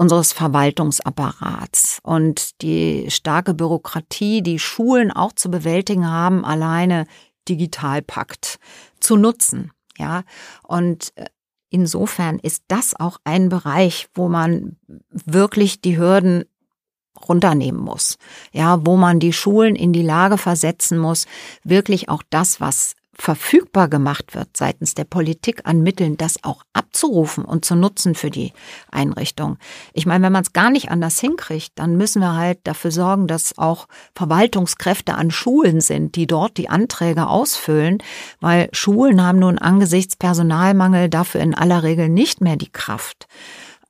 unseres 0.00 0.32
Verwaltungsapparats 0.32 1.98
und 2.02 2.62
die 2.62 3.10
starke 3.10 3.52
Bürokratie, 3.52 4.42
die 4.42 4.58
Schulen 4.58 5.12
auch 5.12 5.34
zu 5.34 5.50
bewältigen 5.50 6.10
haben, 6.10 6.42
alleine 6.42 7.04
Digitalpakt 7.50 8.58
zu 8.98 9.18
nutzen. 9.18 9.72
Ja, 9.98 10.22
und 10.62 11.12
äh, 11.16 11.26
insofern 11.68 12.38
ist 12.38 12.64
das 12.68 12.98
auch 12.98 13.18
ein 13.24 13.50
Bereich, 13.50 14.08
wo 14.14 14.30
man 14.30 14.78
wirklich 15.10 15.82
die 15.82 15.98
Hürden 15.98 16.46
runternehmen 17.28 17.82
muss. 17.82 18.16
Ja, 18.52 18.86
wo 18.86 18.96
man 18.96 19.20
die 19.20 19.34
Schulen 19.34 19.76
in 19.76 19.92
die 19.92 20.00
Lage 20.00 20.38
versetzen 20.38 20.96
muss, 20.96 21.26
wirklich 21.62 22.08
auch 22.08 22.22
das, 22.30 22.58
was 22.58 22.94
verfügbar 23.20 23.88
gemacht 23.88 24.34
wird 24.34 24.56
seitens 24.56 24.94
der 24.94 25.04
Politik 25.04 25.62
an 25.64 25.82
Mitteln, 25.82 26.16
das 26.16 26.42
auch 26.42 26.62
abzurufen 26.72 27.44
und 27.44 27.64
zu 27.64 27.76
nutzen 27.76 28.14
für 28.14 28.30
die 28.30 28.52
Einrichtung. 28.90 29.58
Ich 29.92 30.06
meine, 30.06 30.24
wenn 30.24 30.32
man 30.32 30.42
es 30.42 30.52
gar 30.52 30.70
nicht 30.70 30.90
anders 30.90 31.20
hinkriegt, 31.20 31.72
dann 31.76 31.96
müssen 31.96 32.20
wir 32.20 32.34
halt 32.34 32.60
dafür 32.64 32.90
sorgen, 32.90 33.26
dass 33.26 33.58
auch 33.58 33.88
Verwaltungskräfte 34.14 35.14
an 35.14 35.30
Schulen 35.30 35.80
sind, 35.80 36.16
die 36.16 36.26
dort 36.26 36.56
die 36.56 36.70
Anträge 36.70 37.28
ausfüllen, 37.28 37.98
weil 38.40 38.68
Schulen 38.72 39.22
haben 39.22 39.38
nun 39.38 39.58
angesichts 39.58 40.16
Personalmangel 40.16 41.08
dafür 41.08 41.42
in 41.42 41.54
aller 41.54 41.82
Regel 41.82 42.08
nicht 42.08 42.40
mehr 42.40 42.56
die 42.56 42.72
Kraft 42.72 43.26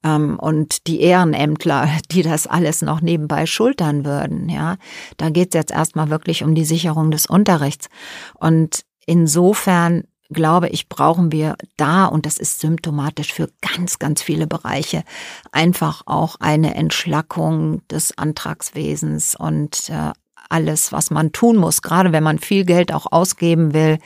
ähm, 0.05 0.39
und 0.39 0.87
die 0.87 1.01
Ehrenämtler, 1.01 1.89
die 2.11 2.23
das 2.23 2.47
alles 2.47 2.83
noch 2.83 3.01
nebenbei 3.01 3.47
schultern 3.47 4.05
würden. 4.05 4.49
Ja, 4.49 4.77
da 5.17 5.31
geht 5.31 5.49
es 5.49 5.55
jetzt 5.55 5.73
erstmal 5.73 6.11
wirklich 6.11 6.43
um 6.43 6.55
die 6.55 6.65
Sicherung 6.65 7.11
des 7.11 7.27
Unterrichts. 7.27 7.89
Und 8.35 8.85
Insofern 9.11 10.05
glaube 10.33 10.69
ich, 10.69 10.89
brauchen 10.89 11.33
wir 11.33 11.57
da, 11.77 12.05
und 12.05 12.27
das 12.27 12.39
ist 12.39 12.61
symptomatisch 12.61 13.33
für 13.33 13.51
ganz, 13.61 13.99
ganz 13.99 14.23
viele 14.23 14.47
Bereiche, 14.47 15.03
einfach 15.51 16.03
auch 16.07 16.37
eine 16.39 16.77
Entschlackung 16.77 17.83
des 17.89 18.17
Antragswesens 18.17 19.35
und 19.35 19.89
äh, 19.89 20.13
alles, 20.49 20.93
was 20.93 21.11
man 21.11 21.33
tun 21.33 21.57
muss, 21.57 21.83
gerade 21.83 22.13
wenn 22.13 22.23
man 22.23 22.39
viel 22.39 22.65
Geld 22.65 22.95
auch 22.95 23.11
ausgeben 23.11 23.75
will, 23.75 23.99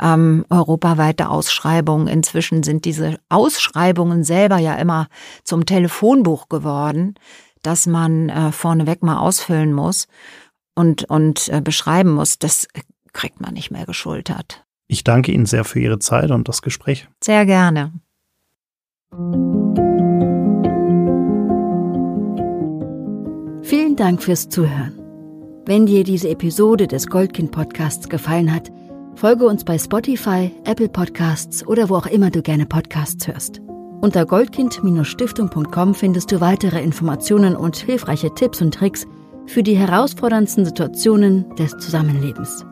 ähm, 0.00 0.44
europaweite 0.50 1.30
Ausschreibungen. 1.30 2.06
Inzwischen 2.06 2.62
sind 2.62 2.84
diese 2.84 3.18
Ausschreibungen 3.28 4.22
selber 4.22 4.58
ja 4.58 4.76
immer 4.76 5.08
zum 5.42 5.66
Telefonbuch 5.66 6.48
geworden, 6.48 7.16
dass 7.62 7.88
man 7.88 8.28
äh, 8.28 8.52
vorneweg 8.52 9.02
mal 9.02 9.18
ausfüllen 9.18 9.72
muss 9.72 10.06
und, 10.76 11.10
und 11.10 11.48
äh, 11.48 11.60
beschreiben 11.60 12.12
muss. 12.12 12.38
Das 12.38 12.68
kriegt 13.14 13.40
man 13.40 13.54
nicht 13.54 13.70
mehr 13.70 13.86
geschultert. 13.86 14.64
Ich 14.86 15.02
danke 15.02 15.32
Ihnen 15.32 15.46
sehr 15.46 15.64
für 15.64 15.80
Ihre 15.80 15.98
Zeit 15.98 16.30
und 16.30 16.46
das 16.48 16.60
Gespräch. 16.60 17.08
Sehr 17.22 17.46
gerne. 17.46 17.92
Vielen 23.62 23.96
Dank 23.96 24.22
fürs 24.22 24.50
Zuhören. 24.50 24.98
Wenn 25.64 25.86
dir 25.86 26.04
diese 26.04 26.28
Episode 26.28 26.86
des 26.86 27.06
Goldkind 27.06 27.50
Podcasts 27.50 28.08
gefallen 28.10 28.54
hat, 28.54 28.70
folge 29.14 29.46
uns 29.46 29.64
bei 29.64 29.78
Spotify, 29.78 30.50
Apple 30.64 30.90
Podcasts 30.90 31.66
oder 31.66 31.88
wo 31.88 31.96
auch 31.96 32.06
immer 32.06 32.30
du 32.30 32.42
gerne 32.42 32.66
Podcasts 32.66 33.26
hörst. 33.26 33.62
Unter 34.02 34.26
goldkind-stiftung.com 34.26 35.94
findest 35.94 36.30
du 36.30 36.42
weitere 36.42 36.82
Informationen 36.82 37.56
und 37.56 37.76
hilfreiche 37.76 38.34
Tipps 38.34 38.60
und 38.60 38.74
Tricks 38.74 39.06
für 39.46 39.62
die 39.62 39.76
herausforderndsten 39.76 40.66
Situationen 40.66 41.48
des 41.56 41.70
Zusammenlebens. 41.78 42.66